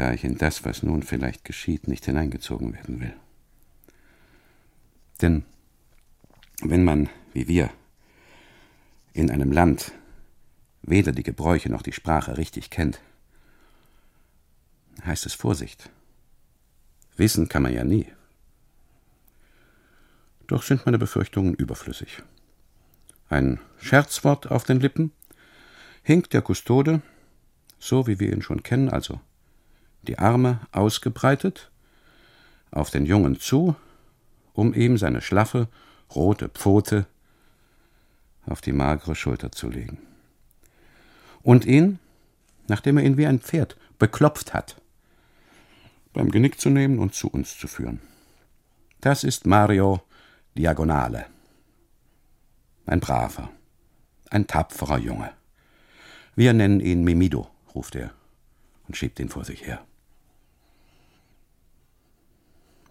[0.00, 3.14] da ich in das, was nun vielleicht geschieht, nicht hineingezogen werden will.
[5.20, 5.44] Denn
[6.62, 7.70] wenn man, wie wir,
[9.12, 9.92] in einem Land
[10.80, 13.00] weder die Gebräuche noch die Sprache richtig kennt,
[15.04, 15.90] heißt es Vorsicht.
[17.20, 18.06] Wissen kann man ja nie.
[20.46, 22.22] Doch sind meine Befürchtungen überflüssig.
[23.28, 25.12] Ein Scherzwort auf den Lippen,
[26.02, 27.02] hinkt der Kustode,
[27.78, 29.20] so wie wir ihn schon kennen, also
[30.02, 31.70] die Arme ausgebreitet,
[32.70, 33.76] auf den Jungen zu,
[34.54, 35.68] um ihm seine schlaffe,
[36.14, 37.06] rote Pfote
[38.46, 39.98] auf die magere Schulter zu legen.
[41.42, 41.98] Und ihn,
[42.66, 44.79] nachdem er ihn wie ein Pferd beklopft hat,
[46.12, 48.00] beim Genick zu nehmen und zu uns zu führen.
[49.00, 50.02] Das ist Mario
[50.56, 51.26] Diagonale.
[52.86, 53.50] Ein braver,
[54.30, 55.32] ein tapferer Junge.
[56.34, 58.12] Wir nennen ihn Mimido, ruft er
[58.88, 59.84] und schiebt ihn vor sich her.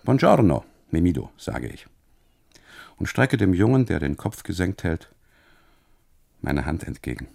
[0.04, 1.86] Buongiorno, Mimido, sage ich.
[2.98, 5.14] Und strecke dem Jungen, der den Kopf gesenkt hält,
[6.42, 7.28] meine Hand entgegen.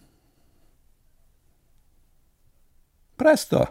[3.17, 3.69] Presto!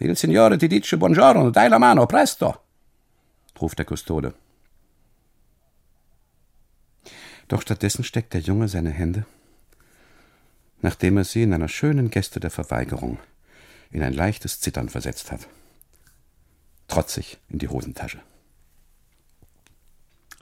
[0.00, 2.64] Il Signore ti dice buongiorno, dai la mano, presto!
[3.60, 4.34] ruft der Kustode.
[7.48, 9.26] Doch stattdessen steckt der Junge seine Hände,
[10.80, 13.18] nachdem er sie in einer schönen Geste der Verweigerung
[13.90, 15.46] in ein leichtes Zittern versetzt hat
[16.90, 18.20] trotzig in die Hosentasche.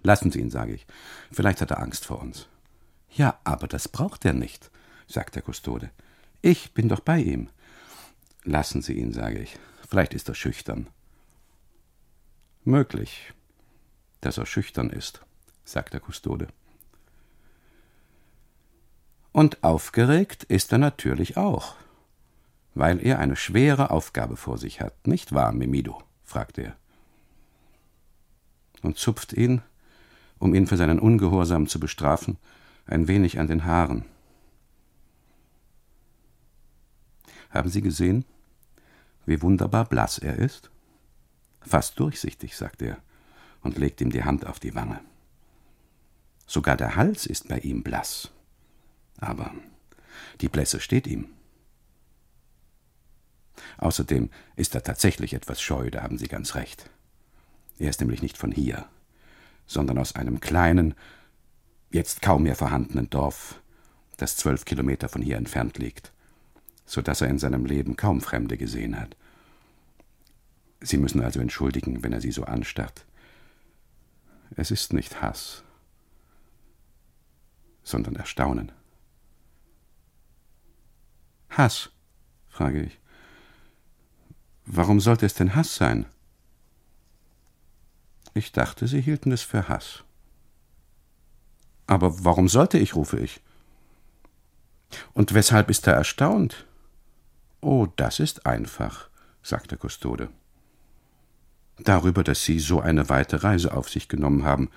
[0.02, 0.86] Lassen Sie ihn, sage ich.
[1.30, 2.48] Vielleicht hat er Angst vor uns.
[3.11, 4.70] Ja, aber das braucht er nicht,
[5.06, 5.90] sagt der Kustode.
[6.40, 7.50] Ich bin doch bei ihm.
[8.45, 9.59] Lassen Sie ihn, sage ich.
[9.89, 10.89] Vielleicht ist er schüchtern.
[12.64, 13.32] Möglich,
[14.20, 15.22] dass er schüchtern ist,
[15.64, 16.49] sagt der Kustode.
[19.32, 21.76] Und aufgeregt ist er natürlich auch,
[22.74, 26.03] weil er eine schwere Aufgabe vor sich hat, nicht wahr, Mimido?
[26.24, 26.76] fragt er.
[28.82, 29.62] Und zupft ihn,
[30.39, 32.36] um ihn für seinen Ungehorsam zu bestrafen,
[32.86, 34.05] ein wenig an den Haaren.
[37.51, 38.24] Haben Sie gesehen,
[39.26, 40.70] wie wunderbar blass er ist?
[41.61, 42.99] Fast durchsichtig, sagt er
[43.62, 45.01] und legt ihm die Hand auf die Wange.
[46.46, 48.30] Sogar der Hals ist bei ihm blass.
[49.18, 49.53] Aber
[50.40, 51.28] die Blässe steht ihm.
[53.76, 56.90] Außerdem ist er tatsächlich etwas scheu, da haben Sie ganz recht.
[57.78, 58.86] Er ist nämlich nicht von hier,
[59.66, 60.94] sondern aus einem kleinen,
[61.90, 63.61] jetzt kaum mehr vorhandenen Dorf,
[64.16, 66.12] das zwölf Kilometer von hier entfernt liegt,
[66.89, 69.14] so dass er in seinem Leben kaum Fremde gesehen hat.
[70.80, 73.05] Sie müssen also entschuldigen, wenn er Sie so anstarrt.
[74.57, 75.62] Es ist nicht Hass,
[77.82, 78.72] sondern Erstaunen.
[81.51, 81.91] Hass,
[82.49, 82.99] frage ich.
[84.64, 86.07] Warum sollte es denn Hass sein?
[88.32, 90.05] Ich dachte, Sie hielten es für Hass.
[91.86, 93.43] Aber warum sollte ich, rufe ich.
[95.12, 96.67] Und weshalb ist er erstaunt?
[97.61, 99.09] Oh, das ist einfach,
[99.42, 100.28] sagt der Kustode.
[101.78, 104.70] Darüber, dass Sie so eine weite Reise auf sich genommen haben,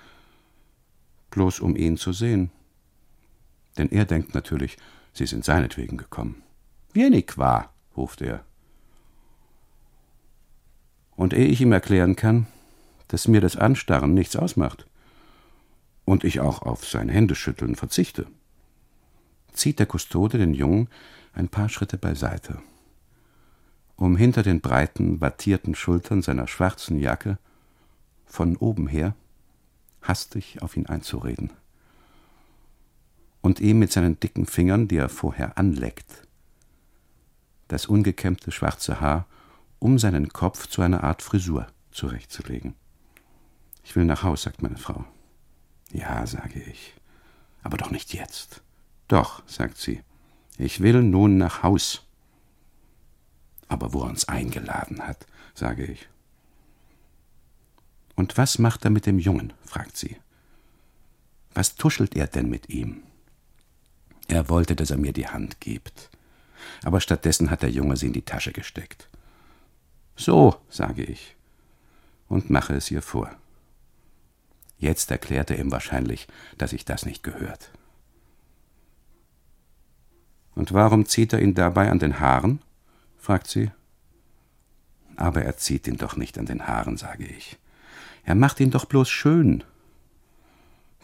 [1.30, 2.50] bloß um ihn zu sehen.
[3.78, 4.76] Denn er denkt natürlich,
[5.12, 6.42] Sie sind seinetwegen gekommen.
[6.92, 8.44] Wenig wahr, ruft er.
[11.16, 12.46] Und ehe ich ihm erklären kann,
[13.08, 14.86] dass mir das Anstarren nichts ausmacht
[16.04, 18.26] und ich auch auf sein Händeschütteln verzichte,
[19.52, 20.88] zieht der Kustode den Jungen
[21.34, 22.60] ein paar Schritte beiseite,
[24.02, 27.38] um hinter den breiten, wattierten Schultern seiner schwarzen Jacke
[28.26, 29.14] von oben her
[30.02, 31.52] hastig auf ihn einzureden
[33.42, 36.26] und ihm mit seinen dicken Fingern, die er vorher anleckt,
[37.68, 39.26] das ungekämmte schwarze Haar
[39.78, 42.74] um seinen Kopf zu einer Art Frisur zurechtzulegen.
[43.84, 45.04] Ich will nach Haus, sagt meine Frau.
[45.92, 46.94] Ja, sage ich.
[47.62, 48.62] Aber doch nicht jetzt.
[49.06, 50.02] Doch, sagt sie.
[50.58, 52.04] Ich will nun nach Haus.
[53.72, 56.06] Aber wo er uns eingeladen hat, sage ich.
[58.16, 59.54] Und was macht er mit dem Jungen?
[59.64, 60.18] fragt sie.
[61.54, 63.02] Was tuschelt er denn mit ihm?
[64.28, 66.10] Er wollte, dass er mir die Hand gibt.
[66.84, 69.08] Aber stattdessen hat der Junge sie in die Tasche gesteckt.
[70.16, 71.34] So, sage ich,
[72.28, 73.34] und mache es ihr vor.
[74.76, 77.70] Jetzt erklärt er ihm wahrscheinlich, dass ich das nicht gehört.
[80.54, 82.60] Und warum zieht er ihn dabei an den Haaren?
[83.22, 83.70] Fragt sie.
[85.14, 87.56] Aber er zieht ihn doch nicht an den Haaren, sage ich.
[88.24, 89.62] Er macht ihn doch bloß schön.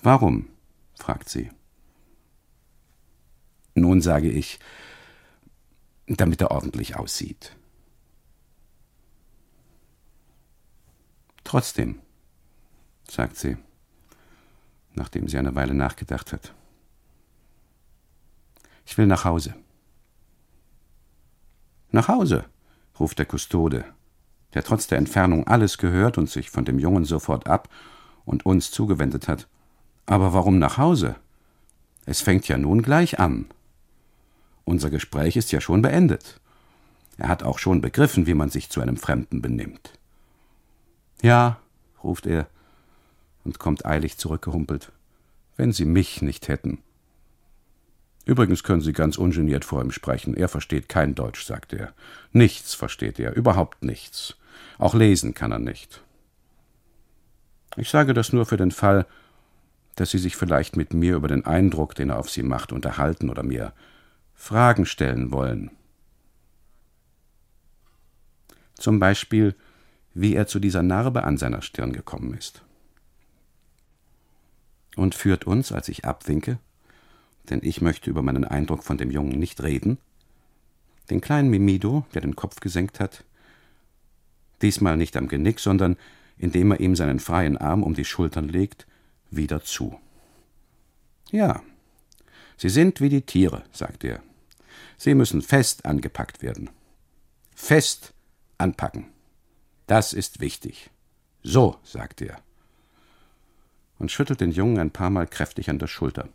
[0.02, 0.48] Warum?
[0.96, 1.50] fragt sie.
[3.74, 4.58] Nun sage ich,
[6.08, 7.54] damit er ordentlich aussieht.
[11.44, 12.00] Trotzdem,
[13.08, 13.56] sagt sie,
[14.94, 16.52] nachdem sie eine Weile nachgedacht hat.
[18.84, 19.54] Ich will nach Hause.
[21.90, 22.44] Nach Hause,
[22.98, 23.84] ruft der Kustode,
[24.54, 27.68] der trotz der Entfernung alles gehört und sich von dem Jungen sofort ab
[28.24, 29.48] und uns zugewendet hat.
[30.06, 31.16] Aber warum nach Hause?
[32.06, 33.46] Es fängt ja nun gleich an.
[34.64, 36.40] Unser Gespräch ist ja schon beendet.
[37.16, 39.92] Er hat auch schon begriffen, wie man sich zu einem Fremden benimmt.
[41.22, 41.58] Ja,
[42.04, 42.46] ruft er
[43.44, 44.92] und kommt eilig zurückgehumpelt.
[45.56, 46.78] Wenn Sie mich nicht hätten.
[48.28, 50.34] Übrigens können Sie ganz ungeniert vor ihm sprechen.
[50.34, 51.94] Er versteht kein Deutsch, sagt er.
[52.30, 54.36] Nichts versteht er, überhaupt nichts.
[54.76, 56.02] Auch lesen kann er nicht.
[57.78, 59.06] Ich sage das nur für den Fall,
[59.96, 63.30] dass Sie sich vielleicht mit mir über den Eindruck, den er auf Sie macht, unterhalten
[63.30, 63.72] oder mir
[64.34, 65.70] Fragen stellen wollen.
[68.74, 69.54] Zum Beispiel,
[70.12, 72.60] wie er zu dieser Narbe an seiner Stirn gekommen ist.
[74.96, 76.58] Und führt uns, als ich abwinke,
[77.50, 79.98] denn ich möchte über meinen Eindruck von dem Jungen nicht reden,
[81.10, 83.24] den kleinen Mimido, der den Kopf gesenkt hat,
[84.62, 85.96] diesmal nicht am Genick, sondern
[86.36, 88.86] indem er ihm seinen freien Arm um die Schultern legt,
[89.30, 89.98] wieder zu.
[91.30, 91.62] Ja,
[92.58, 94.20] Sie sind wie die Tiere, sagt er.
[94.96, 96.70] Sie müssen fest angepackt werden.
[97.54, 98.12] Fest
[98.58, 99.06] anpacken.
[99.86, 100.90] Das ist wichtig.
[101.44, 102.36] So, sagt er.
[104.00, 106.28] Und schüttelt den Jungen ein paar Mal kräftig an der Schulter,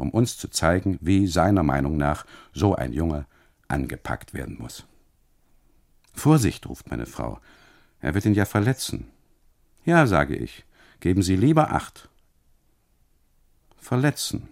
[0.00, 3.26] um uns zu zeigen, wie seiner Meinung nach so ein Junge
[3.68, 4.86] angepackt werden muss.
[6.14, 7.38] Vorsicht, ruft meine Frau.
[8.00, 9.08] Er wird ihn ja verletzen.
[9.84, 10.64] Ja, sage ich.
[11.00, 12.08] Geben Sie lieber Acht.
[13.76, 14.48] Verletzen.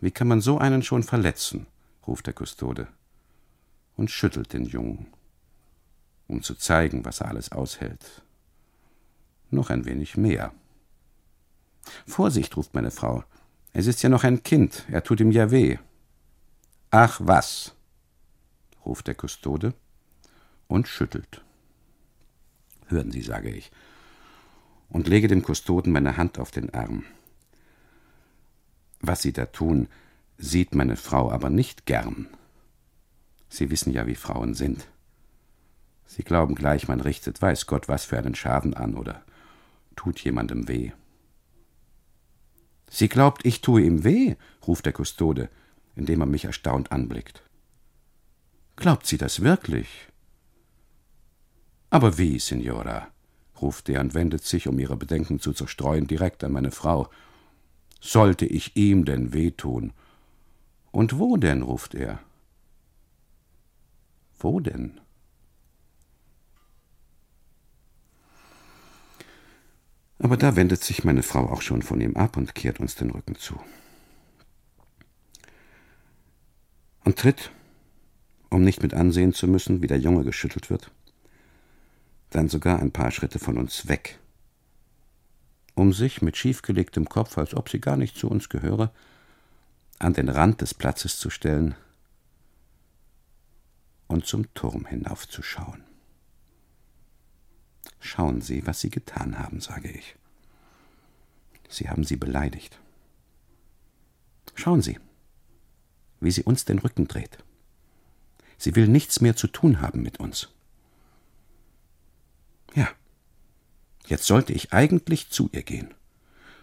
[0.00, 1.66] Wie kann man so einen schon verletzen?
[2.06, 2.88] ruft der Kustode
[3.96, 5.06] und schüttelt den Jungen,
[6.26, 8.22] um zu zeigen, was er alles aushält.
[9.50, 10.52] Noch ein wenig mehr.
[12.06, 13.24] Vorsicht, ruft meine Frau.
[13.76, 15.78] Es ist ja noch ein Kind, er tut ihm ja weh.
[16.92, 17.74] Ach was,
[18.86, 19.74] ruft der Kustode
[20.68, 21.44] und schüttelt.
[22.86, 23.72] Hören Sie, sage ich,
[24.88, 27.04] und lege dem Kustoden meine Hand auf den Arm.
[29.00, 29.88] Was Sie da tun,
[30.38, 32.28] sieht meine Frau aber nicht gern.
[33.48, 34.86] Sie wissen ja, wie Frauen sind.
[36.06, 39.24] Sie glauben gleich, man richtet weiß Gott was für einen Schaden an oder
[39.96, 40.92] tut jemandem weh.
[42.94, 44.36] Sie glaubt, ich tue ihm weh,
[44.68, 45.48] ruft der Kustode,
[45.96, 47.42] indem er mich erstaunt anblickt.
[48.76, 49.88] Glaubt sie das wirklich?
[51.90, 53.08] Aber wie, Signora?
[53.60, 57.10] ruft er und wendet sich, um ihre Bedenken zu zerstreuen, direkt an meine Frau.
[58.00, 59.92] sollte ich ihm denn wehtun?
[60.92, 61.62] Und wo denn?
[61.62, 62.20] ruft er.
[64.38, 65.00] Wo denn?
[70.24, 73.10] Aber da wendet sich meine Frau auch schon von ihm ab und kehrt uns den
[73.10, 73.60] Rücken zu.
[77.04, 77.50] Und tritt,
[78.48, 80.90] um nicht mit ansehen zu müssen, wie der Junge geschüttelt wird,
[82.30, 84.18] dann sogar ein paar Schritte von uns weg,
[85.74, 88.94] um sich mit schiefgelegtem Kopf, als ob sie gar nicht zu uns gehöre,
[89.98, 91.74] an den Rand des Platzes zu stellen
[94.06, 95.84] und zum Turm hinaufzuschauen.
[98.00, 100.16] Schauen Sie, was Sie getan haben, sage ich.
[101.68, 102.78] Sie haben sie beleidigt.
[104.54, 104.98] Schauen Sie,
[106.20, 107.38] wie sie uns den Rücken dreht.
[108.56, 110.50] Sie will nichts mehr zu tun haben mit uns.
[112.74, 112.88] Ja,
[114.06, 115.92] jetzt sollte ich eigentlich zu ihr gehen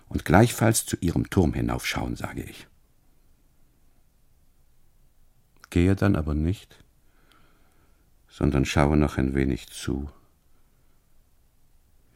[0.08, 2.68] und gleichfalls zu ihrem Turm hinaufschauen, sage ich.
[5.70, 6.84] Gehe dann aber nicht,
[8.30, 10.10] sondern schaue noch ein wenig zu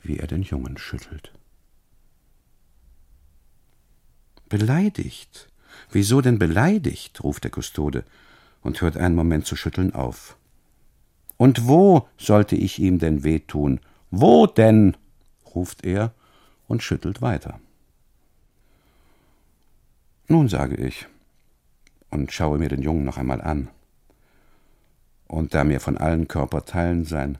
[0.07, 1.31] wie er den Jungen schüttelt.
[4.49, 5.47] Beleidigt.
[5.91, 7.23] Wieso denn beleidigt?
[7.23, 8.03] ruft der Kustode
[8.61, 10.37] und hört einen Moment zu schütteln auf.
[11.37, 13.79] Und wo sollte ich ihm denn wehtun?
[14.11, 14.95] Wo denn?
[15.53, 16.13] ruft er
[16.67, 17.59] und schüttelt weiter.
[20.27, 21.07] Nun sage ich
[22.09, 23.67] und schaue mir den Jungen noch einmal an.
[25.27, 27.37] Und da mir von allen Körperteilen sein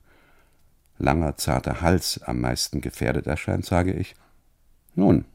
[0.97, 4.15] langer, zarter Hals am meisten gefährdet erscheint, sage ich,
[4.95, 5.25] nun,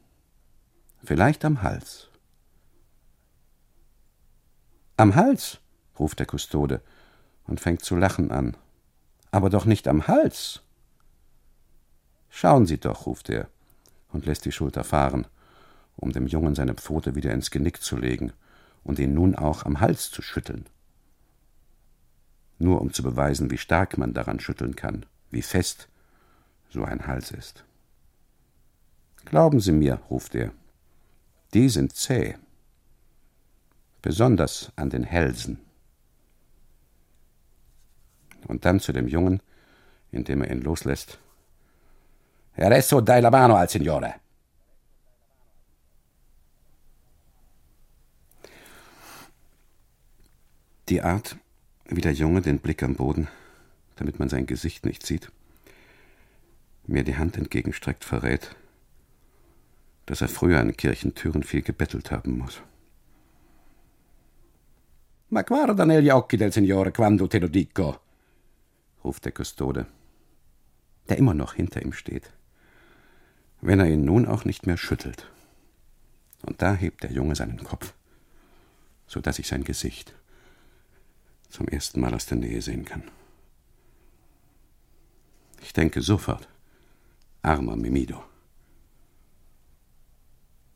[1.03, 2.09] vielleicht am Hals.
[4.97, 5.59] Am Hals,
[5.99, 6.81] ruft der Kustode
[7.45, 8.57] und fängt zu lachen an.
[9.31, 10.61] Aber doch nicht am Hals.
[12.29, 13.47] Schauen Sie doch, ruft er
[14.11, 15.27] und lässt die Schulter fahren,
[15.95, 18.33] um dem Jungen seine Pfote wieder ins Genick zu legen
[18.83, 20.65] und ihn nun auch am Hals zu schütteln.
[22.57, 25.87] Nur um zu beweisen, wie stark man daran schütteln kann wie fest
[26.69, 27.65] so ein Hals ist.
[29.25, 30.51] Glauben Sie mir, ruft er,
[31.53, 32.37] die sind zäh,
[34.01, 35.59] besonders an den Hälsen.
[38.47, 39.41] Und dann zu dem Jungen,
[40.11, 41.19] indem er ihn loslässt.
[42.57, 44.15] Adesso dai la mano al Signore.
[50.89, 51.37] Die Art,
[51.85, 53.29] wie der Junge den Blick am Boden
[54.01, 55.31] damit man sein Gesicht nicht sieht,
[56.87, 58.55] mir die Hand entgegenstreckt, verrät,
[60.07, 62.63] dass er früher an Kirchentüren viel gebettelt haben muss.
[65.29, 67.99] Ma guarda negli occhi del Signore quando te lo dico,
[69.03, 69.85] ruft der Kustode,
[71.07, 72.33] der immer noch hinter ihm steht,
[73.61, 75.29] wenn er ihn nun auch nicht mehr schüttelt.
[76.41, 77.93] Und da hebt der Junge seinen Kopf,
[79.05, 80.15] so dass ich sein Gesicht
[81.49, 83.03] zum ersten Mal aus der Nähe sehen kann.
[85.61, 86.47] Ich denke sofort,
[87.41, 88.23] armer Mimido.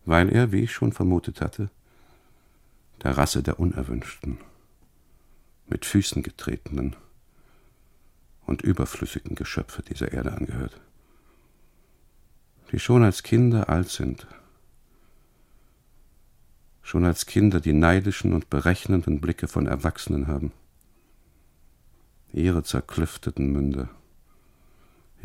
[0.06, 1.70] Weil er, wie ich schon vermutet hatte,
[3.04, 4.38] der Rasse der Unerwünschten,
[5.68, 6.96] mit Füßen getretenen
[8.46, 10.80] und überflüssigen Geschöpfe dieser Erde angehört,
[12.72, 14.28] die schon als Kinder alt sind,
[16.84, 20.52] schon als Kinder die neidischen und berechnenden Blicke von Erwachsenen haben,
[22.32, 23.90] ihre zerklüfteten Münder,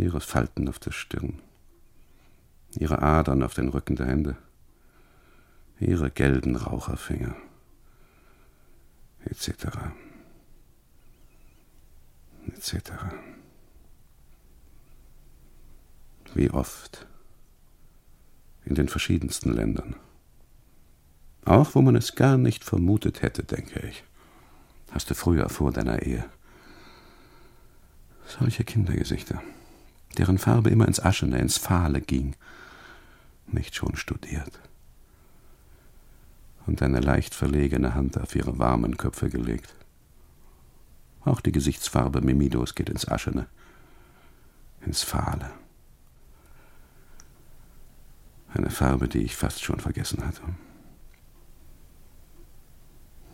[0.01, 1.41] ihre Falten auf der Stirn,
[2.79, 4.37] ihre Adern auf den Rücken der Hände,
[5.79, 7.37] ihre gelben Raucherfinger,
[9.25, 9.67] etc.
[12.49, 12.93] etc.
[16.35, 17.07] Wie oft
[18.65, 19.97] in den verschiedensten Ländern.
[21.45, 24.05] Auch wo man es gar nicht vermutet hätte, denke ich.
[24.93, 26.25] Hast du früher vor deiner Ehe
[28.27, 29.43] solche Kindergesichter
[30.19, 32.35] deren Farbe immer ins Aschene, ins Fahle ging,
[33.47, 34.61] nicht schon studiert.
[36.67, 39.75] Und eine leicht verlegene Hand auf ihre warmen Köpfe gelegt.
[41.25, 43.47] Auch die Gesichtsfarbe Mimidos geht ins Aschene,
[44.85, 45.51] ins Fahle.
[48.53, 50.43] Eine Farbe, die ich fast schon vergessen hatte.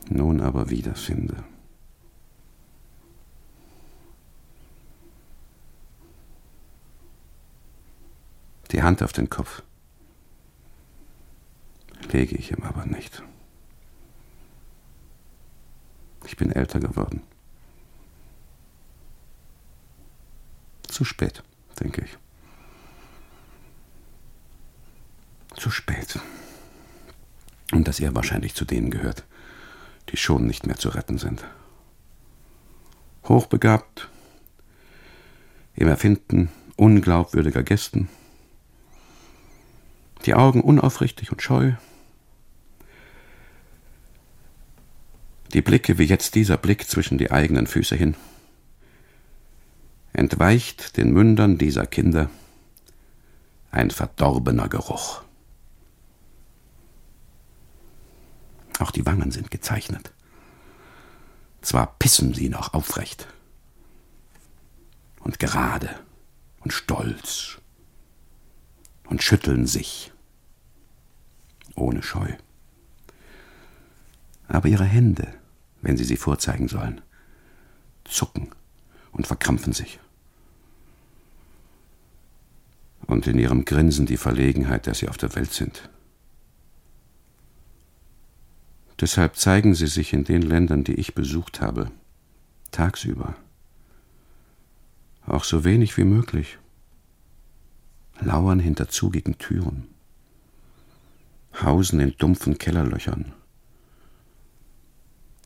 [0.09, 1.43] Nun aber wiederfinde.
[8.73, 9.63] Die Hand auf den Kopf.
[12.13, 13.23] Lege ich ihm aber nicht.
[16.25, 17.23] Ich bin älter geworden.
[20.89, 21.43] Zu spät,
[21.81, 22.17] denke ich.
[25.57, 26.19] Zu spät.
[27.73, 29.25] Und dass er wahrscheinlich zu denen gehört,
[30.11, 31.45] die schon nicht mehr zu retten sind.
[33.25, 34.09] Hochbegabt,
[35.75, 38.09] im Erfinden unglaubwürdiger Gästen,
[40.27, 41.73] die Augen unaufrichtig und scheu,
[45.53, 48.17] die Blicke wie jetzt dieser Blick zwischen die eigenen Füße hin,
[50.13, 52.29] entweicht den Mündern dieser Kinder
[53.71, 55.23] ein verdorbener Geruch.
[58.79, 60.13] Auch die Wangen sind gezeichnet.
[61.63, 63.29] Zwar pissen sie noch aufrecht
[65.21, 65.91] und gerade
[66.61, 67.59] und stolz
[69.05, 70.13] und schütteln sich
[71.77, 72.33] ohne Scheu.
[74.49, 75.29] Aber ihre Hände,
[75.83, 77.01] wenn sie sie vorzeigen sollen,
[78.05, 78.51] zucken
[79.13, 79.99] und verkrampfen sich.
[83.07, 85.89] Und in ihrem Grinsen die Verlegenheit, dass sie auf der Welt sind.
[89.01, 91.91] Deshalb zeigen sie sich in den Ländern, die ich besucht habe,
[92.71, 93.37] tagsüber.
[95.27, 96.59] Auch so wenig wie möglich.
[98.21, 99.89] Lauern hinter zugigen Türen.
[101.63, 103.33] Hausen in dumpfen Kellerlöchern.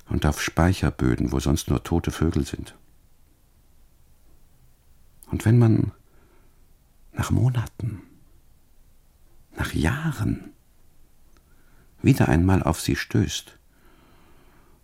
[0.09, 2.75] Und auf Speicherböden, wo sonst nur tote Vögel sind.
[5.27, 5.93] Und wenn man
[7.13, 8.03] nach Monaten,
[9.57, 10.53] nach Jahren
[12.03, 13.59] wieder einmal auf sie stößt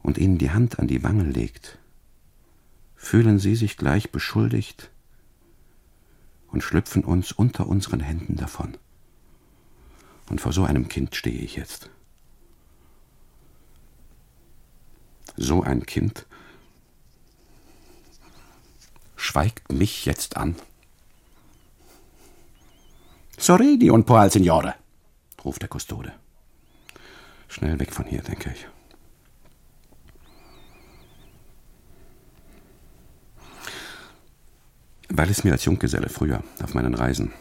[0.03, 1.79] und ihnen die Hand an die Wange legt,
[2.95, 4.91] fühlen sie sich gleich beschuldigt
[6.49, 8.77] und schlüpfen uns unter unseren Händen davon.
[10.29, 11.91] Und vor so einem Kind stehe ich jetzt.
[15.37, 16.27] So ein Kind
[19.17, 20.57] schweigt mich jetzt an.
[23.39, 24.75] Sorredi un po' al Signore,
[25.45, 26.13] ruft der Kustode.
[27.49, 28.67] Schnell weg von hier, denke ich.
[35.09, 37.33] Weil es mir als Junggeselle früher auf meinen Reisen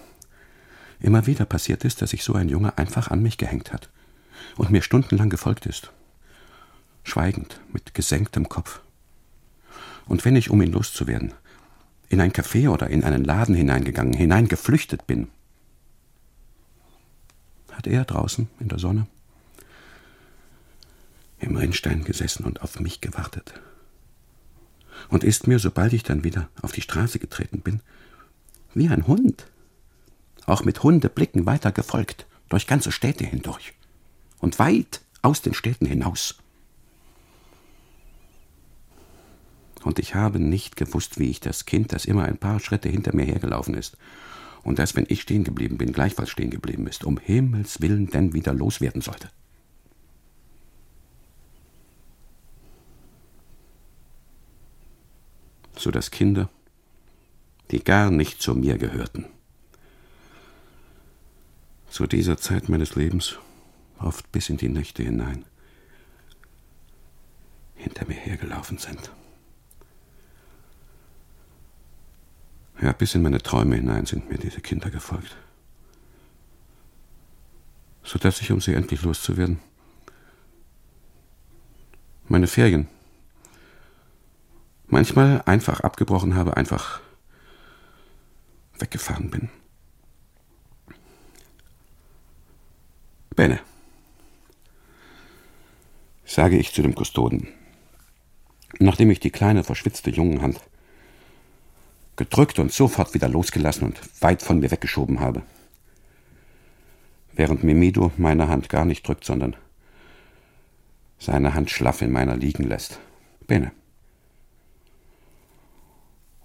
[0.99, 3.89] immer wieder passiert ist, dass sich so ein Junge einfach an mich gehängt hat
[4.57, 5.91] und mir stundenlang gefolgt ist.
[7.03, 8.81] Schweigend, mit gesenktem Kopf.
[10.07, 11.33] Und wenn ich, um ihn loszuwerden,
[12.09, 15.27] in ein Café oder in einen Laden hineingegangen, hineingeflüchtet bin,
[17.71, 19.07] hat er draußen in der Sonne
[21.39, 23.53] im Rinnstein gesessen und auf mich gewartet.
[25.09, 27.81] Und ist mir, sobald ich dann wieder auf die Straße getreten bin,
[28.73, 29.47] wie ein Hund,
[30.45, 33.73] auch mit Hundeblicken weiter gefolgt, durch ganze Städte hindurch
[34.39, 36.35] und weit aus den Städten hinaus.
[39.83, 43.15] Und ich habe nicht gewusst, wie ich das Kind, das immer ein paar Schritte hinter
[43.15, 43.97] mir hergelaufen ist,
[44.63, 48.33] und das, wenn ich stehen geblieben bin, gleichfalls stehen geblieben ist, um Himmels willen denn
[48.33, 49.29] wieder loswerden sollte.
[55.79, 56.49] so dass Kinder,
[57.71, 59.25] die gar nicht zu mir gehörten,
[61.95, 63.39] zu dieser Zeit meines Lebens,
[63.99, 65.45] oft bis in die Nächte hinein,
[67.75, 69.13] hinter mir hergelaufen sind.
[72.81, 75.37] Ja, bis in meine Träume hinein sind mir diese Kinder gefolgt,
[78.03, 79.61] so dass ich, um sie endlich loszuwerden,
[82.27, 82.89] meine Ferien
[84.87, 86.99] manchmal einfach abgebrochen habe, einfach
[88.79, 89.49] weggefahren bin.
[93.35, 93.59] Bene,
[96.23, 97.49] sage ich zu dem Kustoden,
[98.79, 100.61] nachdem ich die kleine, verschwitzte Jungenhand
[102.15, 105.41] gedrückt und sofort wieder losgelassen und weit von mir weggeschoben habe.
[107.33, 109.57] Während Mimido meine Hand gar nicht drückt, sondern
[111.19, 112.99] seine Hand schlaff in meiner liegen lässt.
[113.47, 113.73] Bene.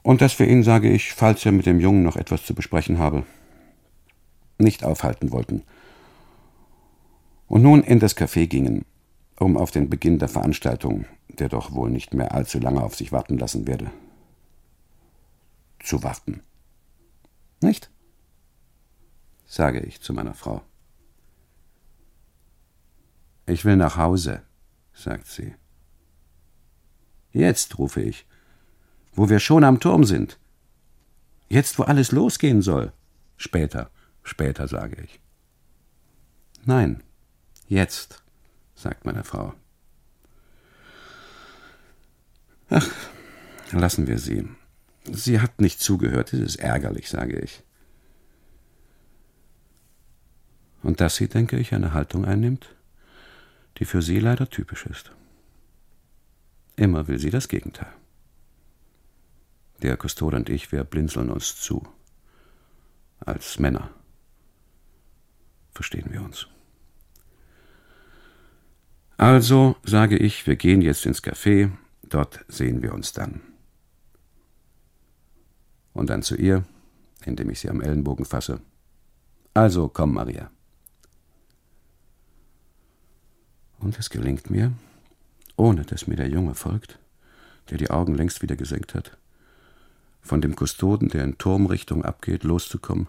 [0.03, 2.99] Und dass wir ihn, sage ich, falls er mit dem Jungen noch etwas zu besprechen
[2.99, 3.25] habe,
[4.59, 5.62] nicht aufhalten wollten.
[7.51, 8.87] Und nun in das Café gingen,
[9.39, 13.13] um auf den Beginn der Veranstaltung, der doch wohl nicht mehr allzu lange auf sich
[13.13, 13.91] warten lassen werde,
[15.81, 16.43] zu warten.
[17.61, 17.91] Nicht?
[19.45, 20.63] sage ich zu meiner Frau.
[23.47, 24.43] Ich will nach Hause,
[24.95, 25.55] sagt sie.
[27.33, 28.27] Jetzt, rufe ich
[29.13, 30.39] wo wir schon am Turm sind.
[31.49, 32.93] Jetzt, wo alles losgehen soll.
[33.37, 33.91] Später,
[34.23, 35.21] später, sage ich.
[36.65, 37.03] Nein,
[37.71, 38.23] jetzt,
[38.75, 39.55] sagt meine Frau.
[42.69, 42.89] Ach,
[43.73, 44.47] lassen wir sie.
[45.05, 47.63] Sie hat nicht zugehört, das ist ärgerlich, sage ich.
[50.83, 52.75] Und dass sie, denke ich, eine Haltung einnimmt,
[53.79, 55.13] die für sie leider typisch ist.
[56.77, 57.93] Immer will sie das Gegenteil.
[59.83, 61.87] Der Kustode und ich, wir blinzeln uns zu.
[63.21, 63.91] Als Männer.
[65.73, 66.49] Verstehen wir uns.
[69.21, 71.71] Also sage ich, wir gehen jetzt ins Café,
[72.03, 73.43] dort sehen wir uns dann.
[75.93, 76.65] Und dann zu ihr,
[77.27, 78.63] indem ich sie am Ellenbogen fasse.
[79.53, 80.51] Also komm, Maria.
[83.79, 84.73] Und es gelingt mir,
[85.55, 86.99] ohne dass mir der Junge folgt,
[87.69, 89.19] der die Augen längst wieder gesenkt hat,
[90.23, 93.07] von dem Kustoden, der in Turmrichtung abgeht, loszukommen.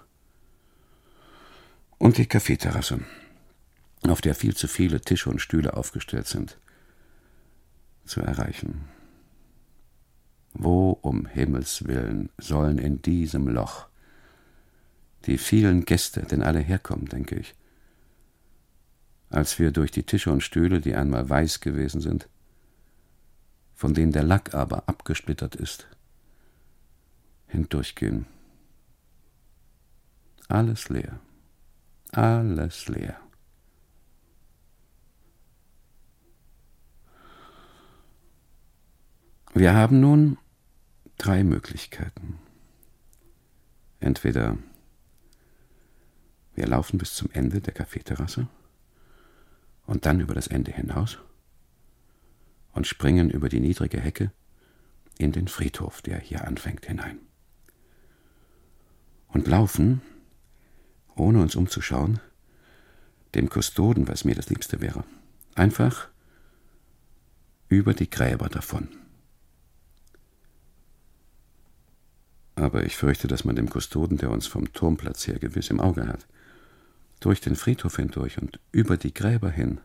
[2.00, 3.00] Und die Kaffeeterrasse,
[4.08, 6.58] auf der viel zu viele Tische und Stühle aufgestellt sind,
[8.06, 8.86] zu erreichen.
[10.54, 13.88] Wo um Himmels willen sollen in diesem Loch
[15.26, 17.56] die vielen Gäste denn alle herkommen, denke ich.
[19.30, 22.28] Als wir durch die Tische und Stühle, die einmal weiß gewesen sind,
[23.76, 25.88] von denen der Lack aber abgesplittert ist,
[27.48, 28.26] hindurchgehen.
[30.48, 31.20] Alles leer,
[32.12, 33.20] alles leer.
[39.54, 40.38] Wir haben nun
[41.18, 42.40] drei Möglichkeiten.
[44.00, 44.58] Entweder
[46.56, 48.48] wir laufen bis zum Ende der Kaffeeterrasse
[49.86, 51.18] und dann über das Ende hinaus
[52.72, 54.32] und springen über die niedrige Hecke
[55.18, 57.20] in den Friedhof, der hier anfängt, hinein.
[59.28, 60.02] Und laufen,
[61.16, 62.22] ohne uns umzuschauen,
[63.36, 65.04] dem Kustoden, was mir das Liebste wäre,
[65.56, 66.08] einfach
[67.68, 69.01] über die Gräber davon.
[72.56, 76.08] Aber ich fürchte, dass man dem Kustoden, der uns vom Turmplatz her gewiss im Auge
[76.08, 76.28] hat,
[77.20, 79.80] durch den Friedhof hindurch und über die Gräber hin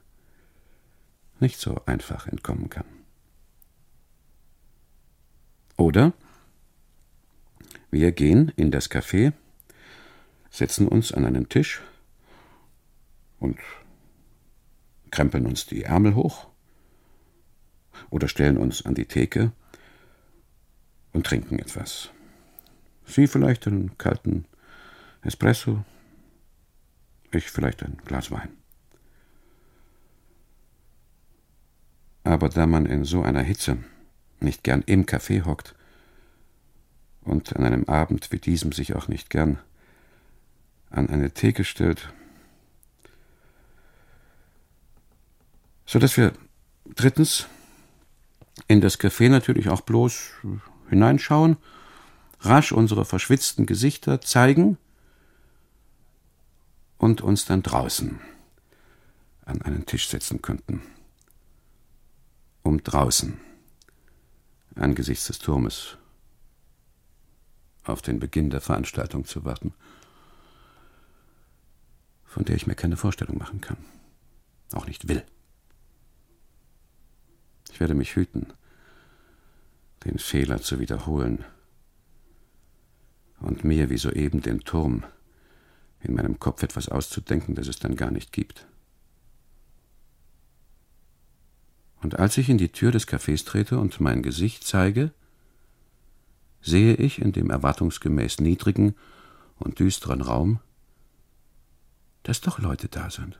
[1.38, 2.86] nicht so einfach entkommen kann.
[5.76, 6.14] Oder
[7.90, 9.32] wir gehen in das Café,
[10.50, 11.82] setzen uns an einen Tisch
[13.38, 13.58] und
[15.10, 16.48] krempeln uns die Ärmel hoch
[18.10, 19.52] oder stellen uns an die Theke
[21.12, 22.10] und trinken etwas.
[23.06, 24.44] Sie vielleicht einen kalten
[25.22, 25.84] Espresso,
[27.30, 28.50] ich vielleicht ein Glas Wein.
[32.24, 33.78] Aber da man in so einer Hitze
[34.40, 35.74] nicht gern im Café hockt
[37.22, 39.58] und an einem Abend wie diesem sich auch nicht gern
[40.90, 42.12] an eine Theke stellt,
[45.84, 46.32] so dass wir
[46.94, 47.46] drittens
[48.66, 50.30] in das Café natürlich auch bloß
[50.88, 51.56] hineinschauen
[52.40, 54.78] rasch unsere verschwitzten Gesichter zeigen
[56.98, 58.20] und uns dann draußen
[59.44, 60.82] an einen Tisch setzen könnten,
[62.62, 63.38] um draußen
[64.74, 65.96] angesichts des Turmes
[67.84, 69.72] auf den Beginn der Veranstaltung zu warten,
[72.24, 73.78] von der ich mir keine Vorstellung machen kann,
[74.72, 75.24] auch nicht will.
[77.70, 78.52] Ich werde mich hüten,
[80.04, 81.44] den Fehler zu wiederholen,
[83.40, 85.04] und mir wie soeben den Turm
[86.00, 88.66] in meinem Kopf etwas auszudenken, das es dann gar nicht gibt.
[92.02, 95.12] Und als ich in die Tür des Cafés trete und mein Gesicht zeige,
[96.60, 98.94] sehe ich in dem erwartungsgemäß niedrigen
[99.58, 100.60] und düsteren Raum,
[102.22, 103.38] dass doch Leute da sind.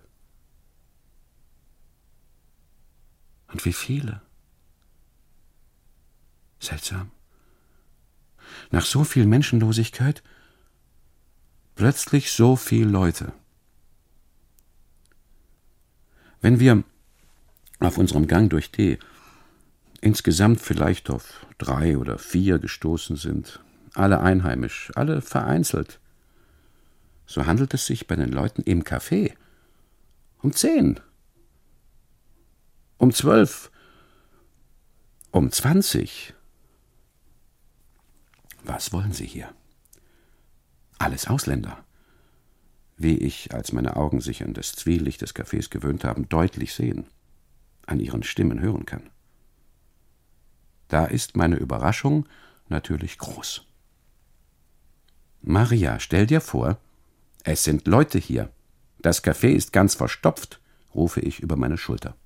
[3.49, 4.23] Und wie viele.
[6.59, 7.11] Seltsam
[8.71, 10.23] nach so viel Menschenlosigkeit
[11.75, 13.33] plötzlich so viel Leute.
[16.41, 16.85] Wenn wir
[17.81, 18.99] auf unserem Gang durch D
[20.01, 23.61] insgesamt vielleicht auf drei oder vier gestoßen sind,
[23.95, 26.01] alle einheimisch, alle vereinzelt,
[27.27, 29.35] so handelt es sich bei den Leuten im Café
[30.43, 31.01] um zehn,
[32.99, 33.71] um zwölf,
[35.33, 36.35] um zwanzig,
[38.67, 39.53] was wollen Sie hier?
[40.99, 41.85] Alles Ausländer.
[42.97, 47.07] Wie ich, als meine Augen sich an das Zwielicht des Cafés gewöhnt haben, deutlich sehen,
[47.87, 49.11] an ihren Stimmen hören kann.
[50.89, 52.27] Da ist meine Überraschung
[52.69, 53.67] natürlich groß.
[55.43, 56.79] Maria, stell dir vor,
[57.45, 58.51] es sind Leute hier.
[58.99, 60.61] Das Café ist ganz verstopft,
[60.95, 62.17] rufe ich über meine Schulter.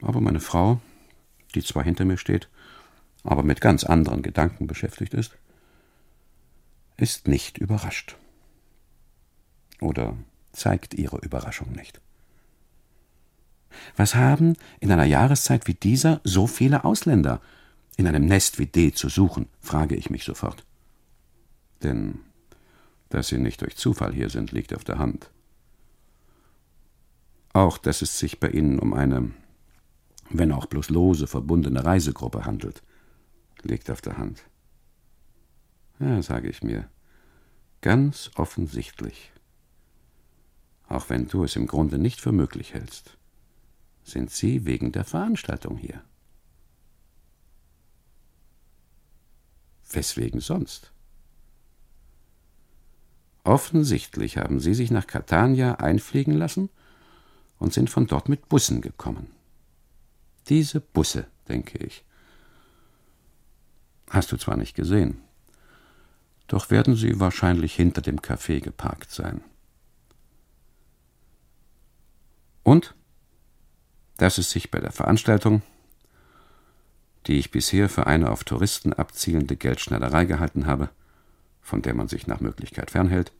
[0.00, 0.80] Aber meine Frau,
[1.54, 2.48] die zwar hinter mir steht,
[3.24, 5.36] aber mit ganz anderen Gedanken beschäftigt ist,
[6.96, 8.16] ist nicht überrascht.
[9.80, 10.16] Oder
[10.52, 12.00] zeigt ihre Überraschung nicht.
[13.96, 17.40] Was haben in einer Jahreszeit wie dieser so viele Ausländer
[17.96, 20.64] in einem Nest wie D zu suchen, frage ich mich sofort.
[21.82, 22.20] Denn
[23.12, 25.30] dass sie nicht durch Zufall hier sind, liegt auf der Hand.
[27.52, 29.30] Auch, dass es sich bei ihnen um eine,
[30.30, 32.82] wenn auch bloß lose verbundene Reisegruppe handelt,
[33.64, 34.42] liegt auf der Hand.
[35.98, 36.88] Ja, sage ich mir,
[37.80, 39.32] ganz offensichtlich.
[40.88, 43.16] Auch wenn du es im Grunde nicht für möglich hältst,
[44.04, 46.02] sind sie wegen der Veranstaltung hier.
[49.90, 50.92] Weswegen sonst?
[53.44, 56.70] Offensichtlich haben sie sich nach Catania einfliegen lassen
[57.58, 59.30] und sind von dort mit Bussen gekommen.
[60.48, 62.04] Diese Busse, denke ich.
[64.12, 65.22] Hast du zwar nicht gesehen,
[66.46, 69.40] doch werden sie wahrscheinlich hinter dem Café geparkt sein.
[72.62, 72.94] Und
[74.18, 75.62] dass es sich bei der Veranstaltung,
[77.26, 80.90] die ich bisher für eine auf Touristen abzielende Geldschneiderei gehalten habe,
[81.62, 83.32] von der man sich nach Möglichkeit fernhält,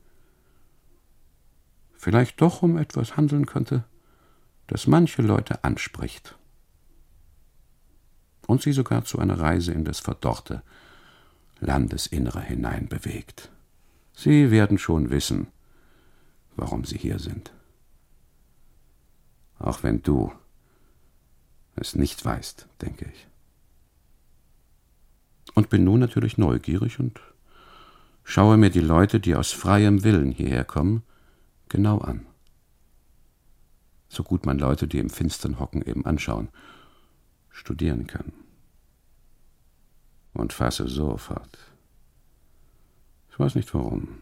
[1.93, 3.83] vielleicht doch um etwas handeln könnte,
[4.65, 6.35] das manche Leute anspricht
[8.47, 10.61] und sie sogar zu einer Reise in das verdorrte
[11.59, 13.49] Landesinnere hinein bewegt.
[14.13, 15.47] Sie werden schon wissen,
[16.55, 17.51] warum sie hier sind.
[19.59, 20.31] Auch wenn du
[21.75, 23.27] es nicht weißt, denke ich.
[25.55, 27.19] Und bin nun natürlich neugierig und
[28.23, 31.03] schaue mir die Leute, die aus freiem Willen hierher kommen,
[31.69, 32.25] genau an.
[34.09, 36.49] So gut man Leute, die im Finstern hocken, eben anschauen,
[37.53, 38.33] studieren kann.
[40.33, 41.57] Und fasse sofort.
[43.31, 44.17] Ich weiß nicht warum.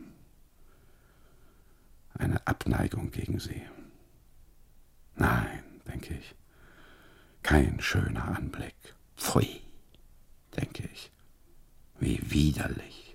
[2.13, 3.63] Eine Abneigung gegen sie.
[5.15, 6.35] Nein, denke ich.
[7.41, 8.75] Kein schöner Anblick.
[9.17, 9.61] Pfui,
[10.55, 11.11] denke ich.
[11.99, 13.11] Wie widerlich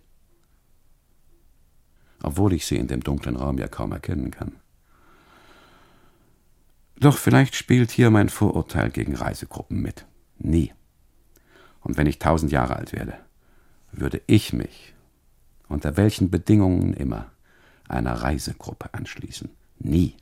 [2.27, 4.57] obwohl ich sie in dem dunklen Raum ja kaum erkennen kann.
[6.99, 10.07] Doch vielleicht spielt hier mein Vorurteil gegen Reisegruppen mit.
[10.39, 10.73] Nie.
[11.81, 13.15] Und wenn ich tausend Jahre alt werde,
[13.93, 14.95] würde ich mich,
[15.69, 17.31] unter welchen Bedingungen immer,
[17.89, 19.51] einer Reisegruppe anschließen.
[19.79, 20.17] Nie.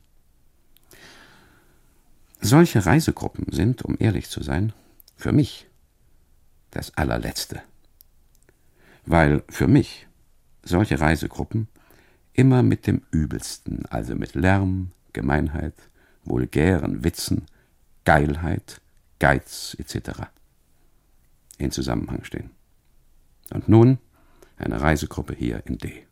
[2.41, 4.73] Solche Reisegruppen sind, um ehrlich zu sein,
[5.15, 5.67] für mich
[6.71, 7.61] das allerletzte.
[9.05, 10.07] Weil für mich
[10.61, 11.67] solche Reisegruppen
[12.33, 15.73] immer mit dem Übelsten, also mit Lärm, Gemeinheit,
[16.25, 17.45] vulgären Witzen,
[18.03, 18.81] Geilheit,
[19.19, 20.21] Geiz etc.
[21.57, 22.51] in Zusammenhang stehen.
[23.51, 23.99] Und nun
[24.57, 26.05] eine Reisegruppe hier in D.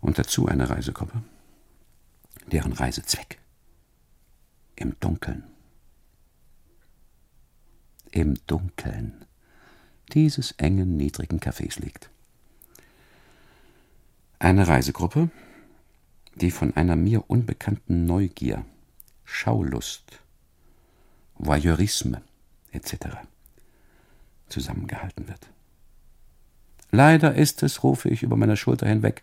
[0.00, 1.22] Und dazu eine Reisegruppe,
[2.50, 3.38] deren Reisezweck
[4.74, 5.44] im Dunkeln,
[8.10, 9.24] im Dunkeln
[10.12, 12.10] dieses engen, niedrigen Cafés liegt.
[14.38, 15.30] Eine Reisegruppe,
[16.34, 18.64] die von einer mir unbekannten Neugier,
[19.24, 20.20] Schaulust,
[21.36, 22.22] Voyeurisme
[22.72, 22.96] etc.
[24.48, 25.48] zusammengehalten wird.
[26.90, 29.22] Leider ist es, rufe ich über meine Schulter hinweg,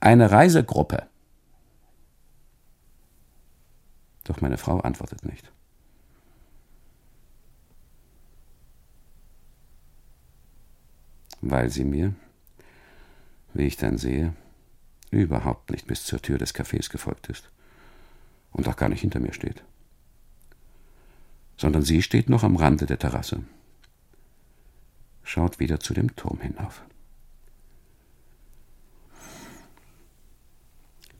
[0.00, 1.06] eine Reisegruppe.
[4.24, 5.52] Doch meine Frau antwortet nicht.
[11.40, 12.14] Weil sie mir
[13.56, 14.34] wie ich dann sehe,
[15.20, 17.50] überhaupt nicht bis zur Tür des Cafés gefolgt ist
[18.52, 19.62] und auch gar nicht hinter mir steht,
[21.56, 23.42] sondern sie steht noch am Rande der Terrasse,
[25.22, 26.82] schaut wieder zu dem Turm hinauf.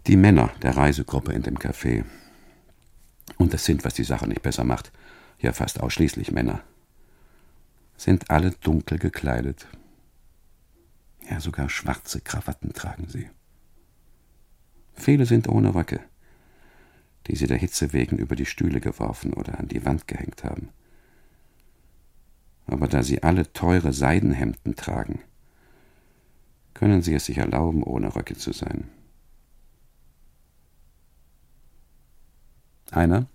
[0.06, 2.04] Die Männer der Reisegruppe in dem Café,
[3.38, 4.92] und das sind, was die Sache nicht besser macht,
[5.40, 6.62] ja fast ausschließlich Männer,
[7.96, 9.66] sind alle dunkel gekleidet
[11.30, 13.28] ja, sogar schwarze Krawatten tragen sie.
[14.96, 16.00] Viele sind ohne Röcke,
[17.26, 20.70] die sie der Hitze wegen über die Stühle geworfen oder an die Wand gehängt haben.
[22.66, 25.20] Aber da sie alle teure Seidenhemden tragen,
[26.74, 28.88] können sie es sich erlauben, ohne Röcke zu sein.
[32.90, 33.26] Einer,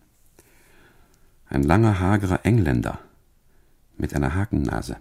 [1.48, 3.00] ein langer, hagerer Engländer
[3.98, 4.98] mit einer Hakennase.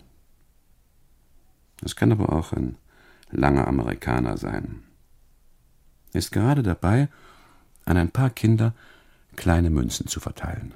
[1.82, 2.76] Es kann aber auch ein
[3.30, 4.82] langer Amerikaner sein.
[6.12, 7.08] Ist gerade dabei,
[7.84, 8.74] an ein paar Kinder
[9.36, 10.74] kleine Münzen zu verteilen.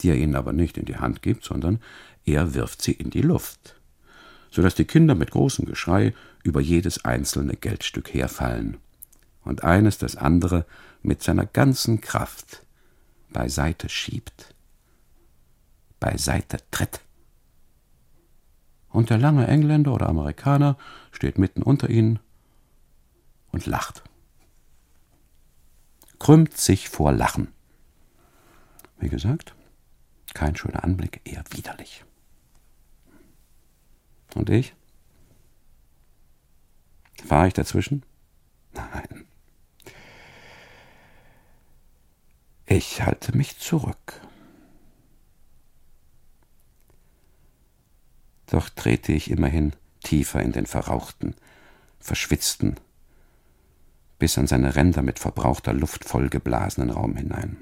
[0.00, 1.80] Die er ihnen aber nicht in die Hand gibt, sondern
[2.24, 3.80] er wirft sie in die Luft,
[4.50, 8.78] so dass die Kinder mit großem Geschrei über jedes einzelne Geldstück herfallen
[9.42, 10.66] und eines das andere
[11.02, 12.64] mit seiner ganzen Kraft
[13.30, 14.54] beiseite schiebt,
[15.98, 17.00] beiseite tritt.
[18.88, 20.76] Und der lange Engländer oder Amerikaner
[21.12, 22.18] steht mitten unter ihnen
[23.52, 24.02] und lacht.
[26.18, 27.48] Krümmt sich vor Lachen.
[28.98, 29.54] Wie gesagt,
[30.34, 32.04] kein schöner Anblick, eher widerlich.
[34.34, 34.74] Und ich?
[37.24, 38.04] War ich dazwischen?
[38.72, 39.26] Nein.
[42.66, 44.20] Ich halte mich zurück.
[48.46, 49.72] Doch trete ich immerhin
[50.02, 51.34] tiefer in den verrauchten,
[51.98, 52.76] verschwitzten,
[54.20, 57.56] bis an seine Ränder mit verbrauchter Luft vollgeblasenen Raum hinein.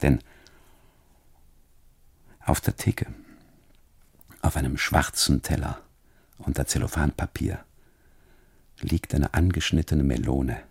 [0.00, 0.20] Denn
[2.46, 3.06] auf der Theke,
[4.40, 5.82] auf einem schwarzen Teller
[6.38, 7.62] unter Zellophanpapier,
[8.80, 10.62] liegt eine angeschnittene Melone,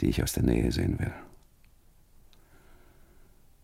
[0.00, 1.12] die ich aus der Nähe sehen will.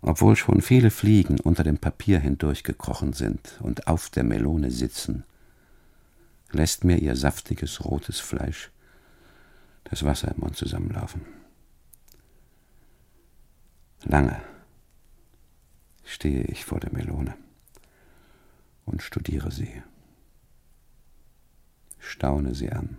[0.02, 5.22] Obwohl schon viele Fliegen unter dem Papier hindurchgekrochen sind und auf der Melone sitzen,
[6.50, 8.70] lässt mir ihr saftiges rotes Fleisch
[9.90, 11.22] das Wasser im Mund zusammenlaufen.
[14.02, 14.40] Lange
[16.04, 17.36] stehe ich vor der Melone
[18.84, 19.82] und studiere sie,
[21.98, 22.98] staune sie an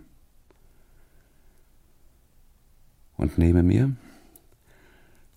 [3.16, 3.94] und nehme mir,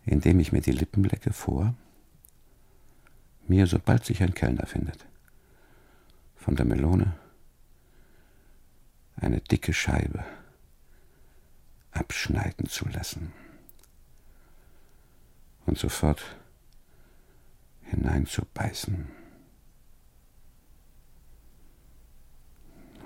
[0.06, 1.74] indem ich mir die Lippen lecke, vor,
[3.48, 5.06] mir, sobald sich ein Kellner findet,
[6.36, 7.14] von der Melone
[9.16, 10.24] eine dicke Scheibe
[11.92, 13.34] abschneiden zu lassen
[15.66, 16.24] und sofort
[17.84, 19.08] hineinzubeißen.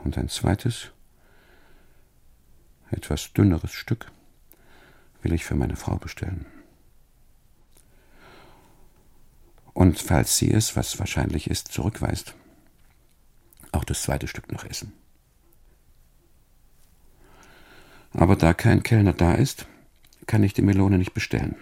[0.04, 0.92] Und ein zweites,
[2.92, 4.12] etwas dünneres Stück
[5.24, 6.46] will ich für meine Frau bestellen.
[9.74, 12.36] Und falls sie es, was wahrscheinlich ist, zurückweist,
[13.72, 14.94] auch das zweite Stück noch essen.
[18.18, 19.68] Aber da kein Kellner da ist,
[20.26, 21.56] kann ich die Melone nicht bestellen.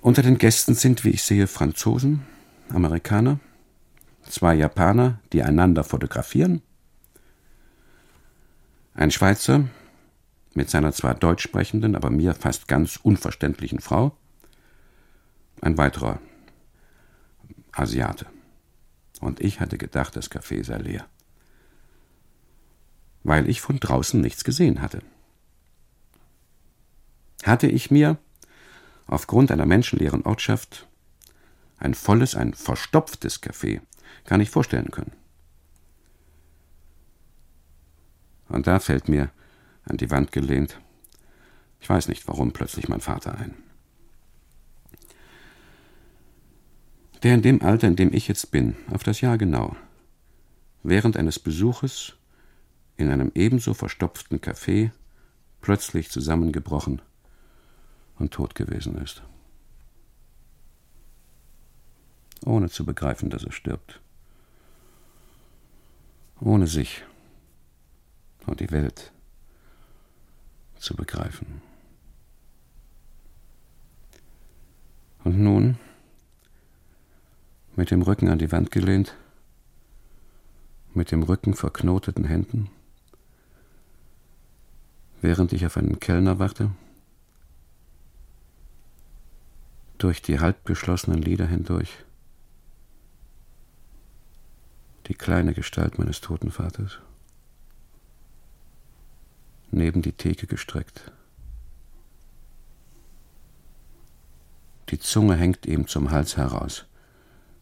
[0.00, 2.24] Unter den Gästen sind, wie ich sehe, Franzosen,
[2.68, 3.40] Amerikaner,
[4.22, 6.62] zwei Japaner, die einander fotografieren,
[8.94, 9.64] ein Schweizer
[10.54, 14.16] mit seiner zwar deutsch sprechenden, aber mir fast ganz unverständlichen Frau,
[15.60, 16.20] ein weiterer
[17.72, 18.26] Asiate.
[19.20, 21.06] Und ich hatte gedacht, das Café sei leer
[23.24, 25.02] weil ich von draußen nichts gesehen hatte.
[27.42, 28.18] Hatte ich mir,
[29.06, 30.86] aufgrund einer menschenleeren Ortschaft,
[31.78, 33.80] ein volles, ein verstopftes Café
[34.24, 35.12] gar nicht vorstellen können.
[38.48, 39.30] Und da fällt mir
[39.84, 40.78] an die Wand gelehnt,
[41.80, 43.54] ich weiß nicht warum, plötzlich mein Vater ein.
[47.22, 49.76] Der in dem Alter, in dem ich jetzt bin, auf das Jahr genau,
[50.82, 52.14] während eines Besuches
[52.96, 54.90] in einem ebenso verstopften Café
[55.60, 57.02] plötzlich zusammengebrochen
[58.18, 59.22] und tot gewesen ist.
[62.44, 64.00] Ohne zu begreifen, dass er stirbt.
[66.40, 67.04] Ohne sich
[68.46, 69.12] und die Welt
[70.76, 71.62] zu begreifen.
[75.24, 75.78] Und nun,
[77.76, 79.16] mit dem Rücken an die Wand gelehnt,
[80.92, 82.70] mit dem Rücken verknoteten Händen,
[85.24, 86.70] während ich auf einen Kellner warte,
[89.96, 92.04] durch die halbgeschlossenen Lider hindurch,
[95.06, 96.98] die kleine Gestalt meines toten Vaters,
[99.70, 101.10] neben die Theke gestreckt.
[104.90, 106.84] Die Zunge hängt ihm zum Hals heraus,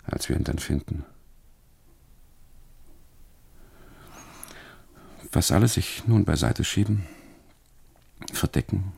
[0.02, 1.04] als wir ihn dann finden.
[5.30, 7.06] Was alles ich nun beiseite schieben?
[8.32, 8.92] Verdecken,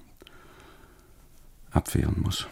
[1.71, 2.47] abwehren muss.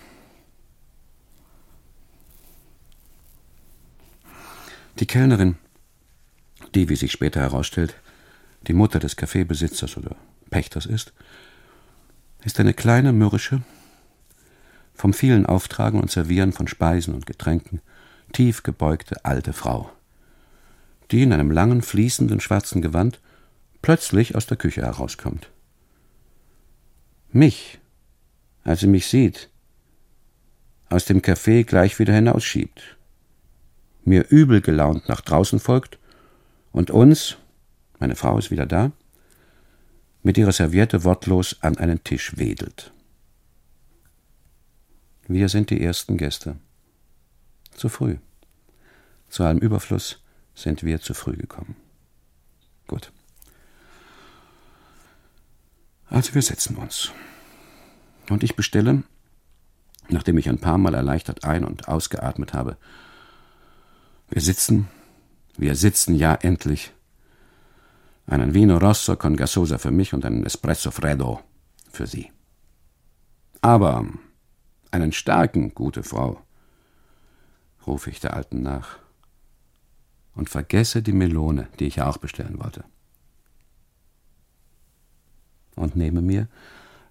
[4.99, 5.57] Die Kellnerin,
[6.75, 7.97] die, wie sich später herausstellt,
[8.67, 10.17] die Mutter des Kaffeebesitzers oder
[10.51, 11.13] Pächters ist,
[12.45, 13.63] ist eine kleine, mürrische,
[14.95, 17.81] vom vielen Auftragen und Servieren von Speisen und Getränken
[18.33, 19.91] tief gebeugte alte Frau,
[21.11, 23.21] die in einem langen, fließenden schwarzen Gewand
[23.81, 25.49] plötzlich aus der Küche herauskommt.
[27.33, 27.81] Mich,
[28.63, 29.49] als sie mich sieht,
[30.91, 32.99] aus dem Café gleich wieder hinausschiebt,
[34.05, 35.99] mir übel gelaunt nach draußen folgt
[36.73, 37.39] und uns,
[37.99, 38.93] meine Frau ist wieder da,
[40.23, 42.93] mit ihrer Serviette wortlos an einen Tisch wedelt.
[45.27, 46.57] Wir sind die ersten Gäste.
[47.75, 48.19] Zu früh.
[49.31, 50.23] Zu allem Überfluss
[50.55, 51.77] sind wir zu früh gekommen.
[52.87, 53.11] Gut.
[56.13, 57.11] Also wir setzen uns.
[58.29, 59.03] Und ich bestelle,
[60.11, 62.77] nachdem ich ein paar Mal erleichtert ein- und ausgeatmet habe,
[64.29, 64.89] wir sitzen,
[65.57, 66.93] wir sitzen ja endlich,
[68.27, 71.41] einen Vino Rosso con Gasosa für mich und einen Espresso Freddo
[71.91, 72.31] für Sie.
[73.63, 74.07] Aber
[74.91, 76.43] einen starken, gute Frau,
[77.87, 78.99] rufe ich der Alten nach
[80.35, 82.85] und vergesse die Melone, die ich ja auch bestellen wollte.
[85.75, 86.49] Und nehme mir,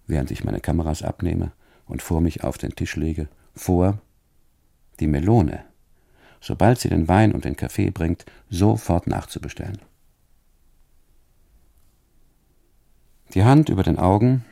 [0.08, 1.52] während ich meine Kameras abnehme
[1.88, 4.00] und vor mich auf den Tisch lege, vor,
[5.00, 5.64] die Melone,
[6.40, 9.80] sobald sie den Wein und den Kaffee bringt, sofort nachzubestellen.
[13.34, 14.44] Die Hand über den Augen,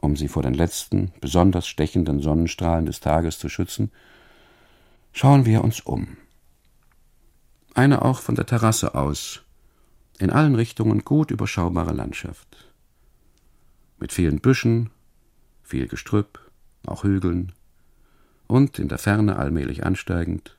[0.00, 3.90] um sie vor den letzten, besonders stechenden Sonnenstrahlen des Tages zu schützen,
[5.12, 6.16] schauen wir uns um.
[7.74, 9.42] Eine auch von der Terrasse aus,
[10.18, 12.67] in allen Richtungen gut überschaubare Landschaft.
[13.98, 14.90] Mit vielen Büschen,
[15.62, 16.50] viel Gestrüpp,
[16.86, 17.52] auch Hügeln
[18.46, 20.56] und in der Ferne allmählich ansteigend,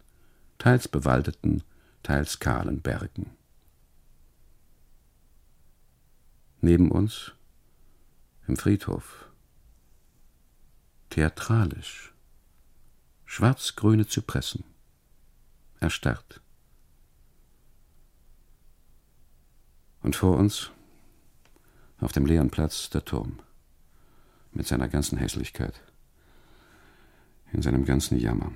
[0.57, 1.63] teils bewaldeten,
[2.03, 3.31] teils kahlen Bergen.
[6.61, 7.33] Neben uns
[8.47, 9.29] im Friedhof.
[11.09, 12.13] Theatralisch.
[13.25, 14.63] Schwarz-grüne Zypressen.
[15.79, 16.41] Erstarrt.
[20.01, 20.71] Und vor uns,
[21.99, 23.39] auf dem leeren Platz, der Turm.
[24.51, 25.81] Mit seiner ganzen Hässlichkeit.
[27.51, 28.51] In seinem ganzen Jammer.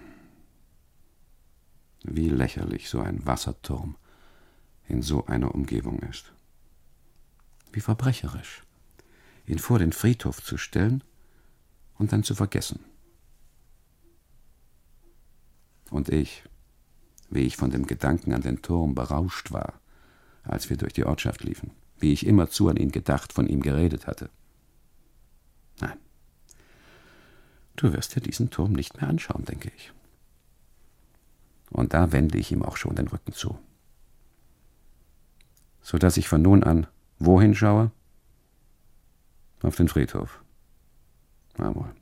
[2.04, 3.96] Wie lächerlich so ein Wasserturm
[4.88, 6.34] in so einer Umgebung ist.
[7.72, 8.64] Wie verbrecherisch
[9.46, 11.04] ihn vor den Friedhof zu stellen
[11.96, 12.80] und dann zu vergessen.
[15.90, 16.44] Und ich,
[17.30, 19.74] wie ich von dem Gedanken an den Turm berauscht war,
[20.44, 24.08] als wir durch die Ortschaft liefen, wie ich immerzu an ihn gedacht, von ihm geredet
[24.08, 24.30] hatte.
[25.80, 25.98] Nein,
[27.76, 29.94] du wirst dir diesen Turm nicht mehr anschauen, denke ich.
[31.70, 33.58] Und da wende ich ihm auch schon den Rücken zu.
[35.82, 36.88] So dass ich von nun an
[37.20, 37.92] wohin schaue?
[39.62, 40.44] Auf den Friedhof.
[41.58, 41.94] Jawohl.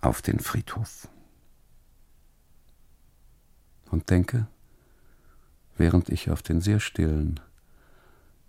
[0.00, 1.08] Auf den Friedhof.
[3.90, 4.46] Und denke,
[5.76, 7.40] während ich auf den sehr stillen,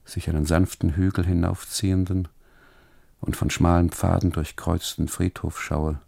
[0.06, 2.28] sich einen sanften Hügel hinaufziehenden
[3.20, 6.00] und von schmalen Pfaden durchkreuzten Friedhof schaue,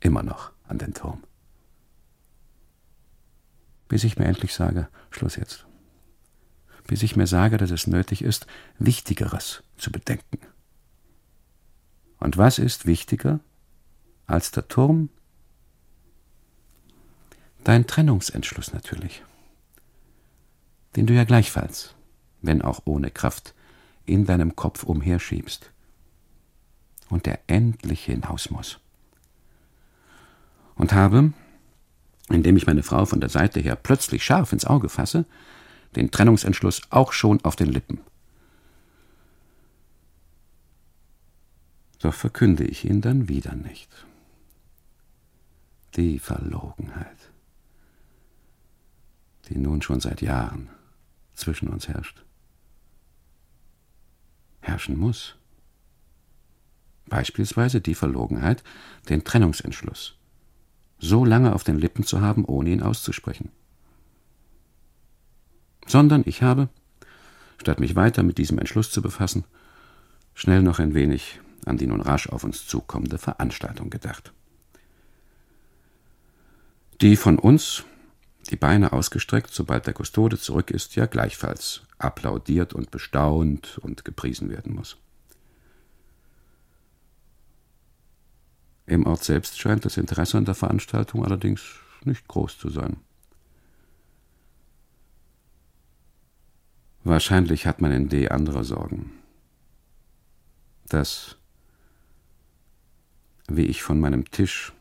[0.00, 1.22] immer noch an den Turm.
[3.88, 5.66] Bis ich mir endlich sage, Schluss jetzt
[6.86, 8.46] bis ich mir sage, dass es nötig ist,
[8.78, 10.38] Wichtigeres zu bedenken.
[12.18, 13.40] Und was ist wichtiger
[14.26, 15.08] als der Turm?
[17.64, 19.22] Dein Trennungsentschluss natürlich,
[20.96, 21.94] den du ja gleichfalls,
[22.40, 23.54] wenn auch ohne Kraft,
[24.04, 25.70] in deinem Kopf umherschiebst
[27.08, 28.80] und der endlich hinaus muss.
[30.74, 31.32] Und habe,
[32.28, 35.24] indem ich meine Frau von der Seite her plötzlich scharf ins Auge fasse,
[35.94, 38.00] den Trennungsentschluss auch schon auf den Lippen.
[42.00, 43.88] Doch verkünde ich ihn dann wieder nicht.
[45.94, 47.31] Die Verlogenheit,
[49.52, 50.68] die nun schon seit Jahren
[51.34, 52.24] zwischen uns herrscht,
[54.60, 55.36] herrschen muss.
[57.06, 58.62] Beispielsweise die Verlogenheit,
[59.08, 60.16] den Trennungsentschluss
[60.98, 63.50] so lange auf den Lippen zu haben, ohne ihn auszusprechen
[65.86, 66.68] sondern ich habe,
[67.60, 69.44] statt mich weiter mit diesem Entschluss zu befassen,
[70.34, 74.32] schnell noch ein wenig an die nun rasch auf uns zukommende Veranstaltung gedacht.
[77.00, 77.84] Die von uns,
[78.50, 84.50] die Beine ausgestreckt, sobald der Kustode zurück ist, ja gleichfalls applaudiert und bestaunt und gepriesen
[84.50, 84.96] werden muss.
[88.86, 91.62] Im Ort selbst scheint das Interesse an der Veranstaltung allerdings
[92.04, 92.96] nicht groß zu sein.
[97.04, 99.12] Wahrscheinlich hat man in D andere Sorgen.
[100.86, 101.36] Das,
[103.48, 104.72] wie ich von meinem Tisch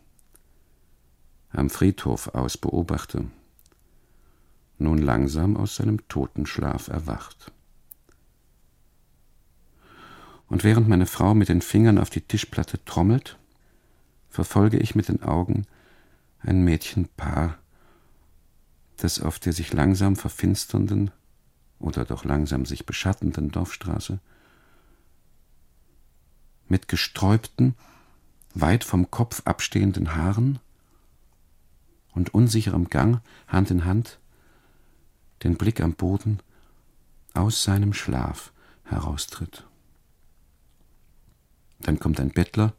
[1.52, 3.26] am Friedhof aus beobachte,
[4.82, 7.52] nun langsam aus seinem Totenschlaf erwacht.
[10.48, 13.38] Und während meine Frau mit den Fingern auf die Tischplatte trommelt,
[14.30, 15.66] verfolge ich mit den Augen
[16.40, 17.58] ein Mädchenpaar,
[18.98, 21.12] das auf der sich langsam verfinsternden,
[21.80, 24.20] oder doch langsam sich beschattenden Dorfstraße,
[26.68, 27.76] mit gesträubten,
[28.54, 30.60] weit vom Kopf abstehenden Haaren
[32.14, 34.20] und unsicherem Gang, Hand in Hand,
[35.44, 36.40] den Blick am Boden,
[37.34, 38.52] aus seinem Schlaf
[38.84, 39.66] heraustritt.
[41.80, 42.74] Dann kommt ein Bettler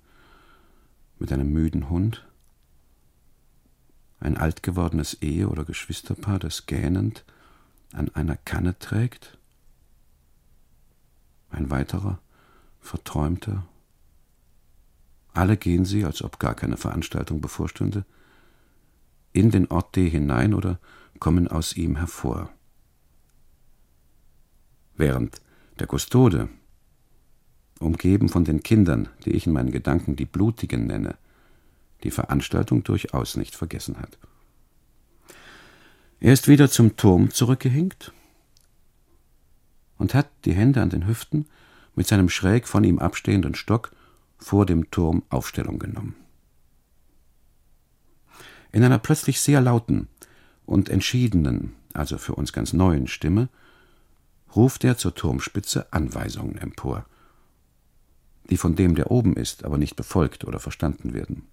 [1.18, 2.26] mit einem müden Hund,
[4.20, 7.24] ein alt gewordenes Ehe- oder Geschwisterpaar, das gähnend
[7.92, 9.38] an einer Kanne trägt,
[11.50, 12.18] ein weiterer,
[12.80, 13.66] verträumter.
[15.34, 18.04] Alle gehen sie, als ob gar keine Veranstaltung bevorstünde,
[19.32, 20.78] in den Ort D hinein oder
[21.22, 22.50] kommen aus ihm hervor.
[24.96, 25.40] Während
[25.78, 26.48] der Kustode,
[27.78, 31.14] umgeben von den Kindern, die ich in meinen Gedanken die Blutigen nenne,
[32.02, 34.18] die Veranstaltung durchaus nicht vergessen hat.
[36.18, 38.12] Er ist wieder zum Turm zurückgehinkt
[39.98, 41.46] und hat die Hände an den Hüften
[41.94, 43.92] mit seinem schräg von ihm abstehenden Stock
[44.38, 46.16] vor dem Turm Aufstellung genommen.
[48.72, 50.08] In einer plötzlich sehr lauten
[50.66, 53.48] und entschiedenen, also für uns ganz neuen Stimme,
[54.54, 57.06] ruft er zur Turmspitze Anweisungen empor,
[58.50, 61.46] die von dem, der oben ist, aber nicht befolgt oder verstanden werden.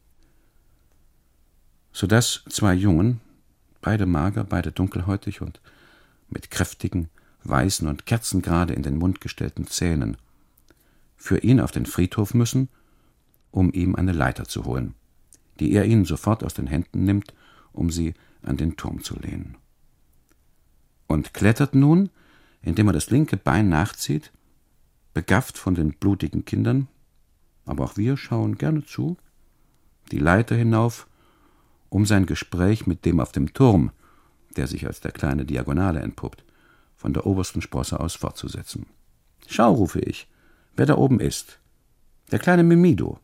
[1.92, 3.22] So dass zwei Jungen,
[3.82, 5.62] beide mager, beide dunkelhäutig und
[6.30, 7.10] mit kräftigen,
[7.44, 10.18] weißen und kerzengerade in den Mund gestellten Zähnen,
[11.18, 12.70] für ihn auf den Friedhof müssen,
[13.52, 14.94] um ihm eine Leiter zu holen,
[15.60, 17.34] die er ihnen sofort aus den Händen nimmt,
[17.74, 18.14] um sie
[18.44, 19.58] an den Turm zu lehnen.
[21.08, 22.10] Und klettert nun,
[22.62, 24.32] indem er das linke Bein nachzieht,
[25.14, 26.88] begafft von den blutigen Kindern,
[27.66, 29.18] aber auch wir schauen gerne zu,
[30.12, 31.08] die Leiter hinauf
[31.90, 33.92] um sein Gespräch mit dem auf dem Turm,
[34.56, 36.44] der sich als der kleine Diagonale entpuppt,
[36.96, 38.86] von der obersten Sprosse aus fortzusetzen.
[39.48, 40.28] Schau, rufe ich,
[40.76, 41.60] wer da oben ist.
[42.32, 43.20] Der kleine Mimido.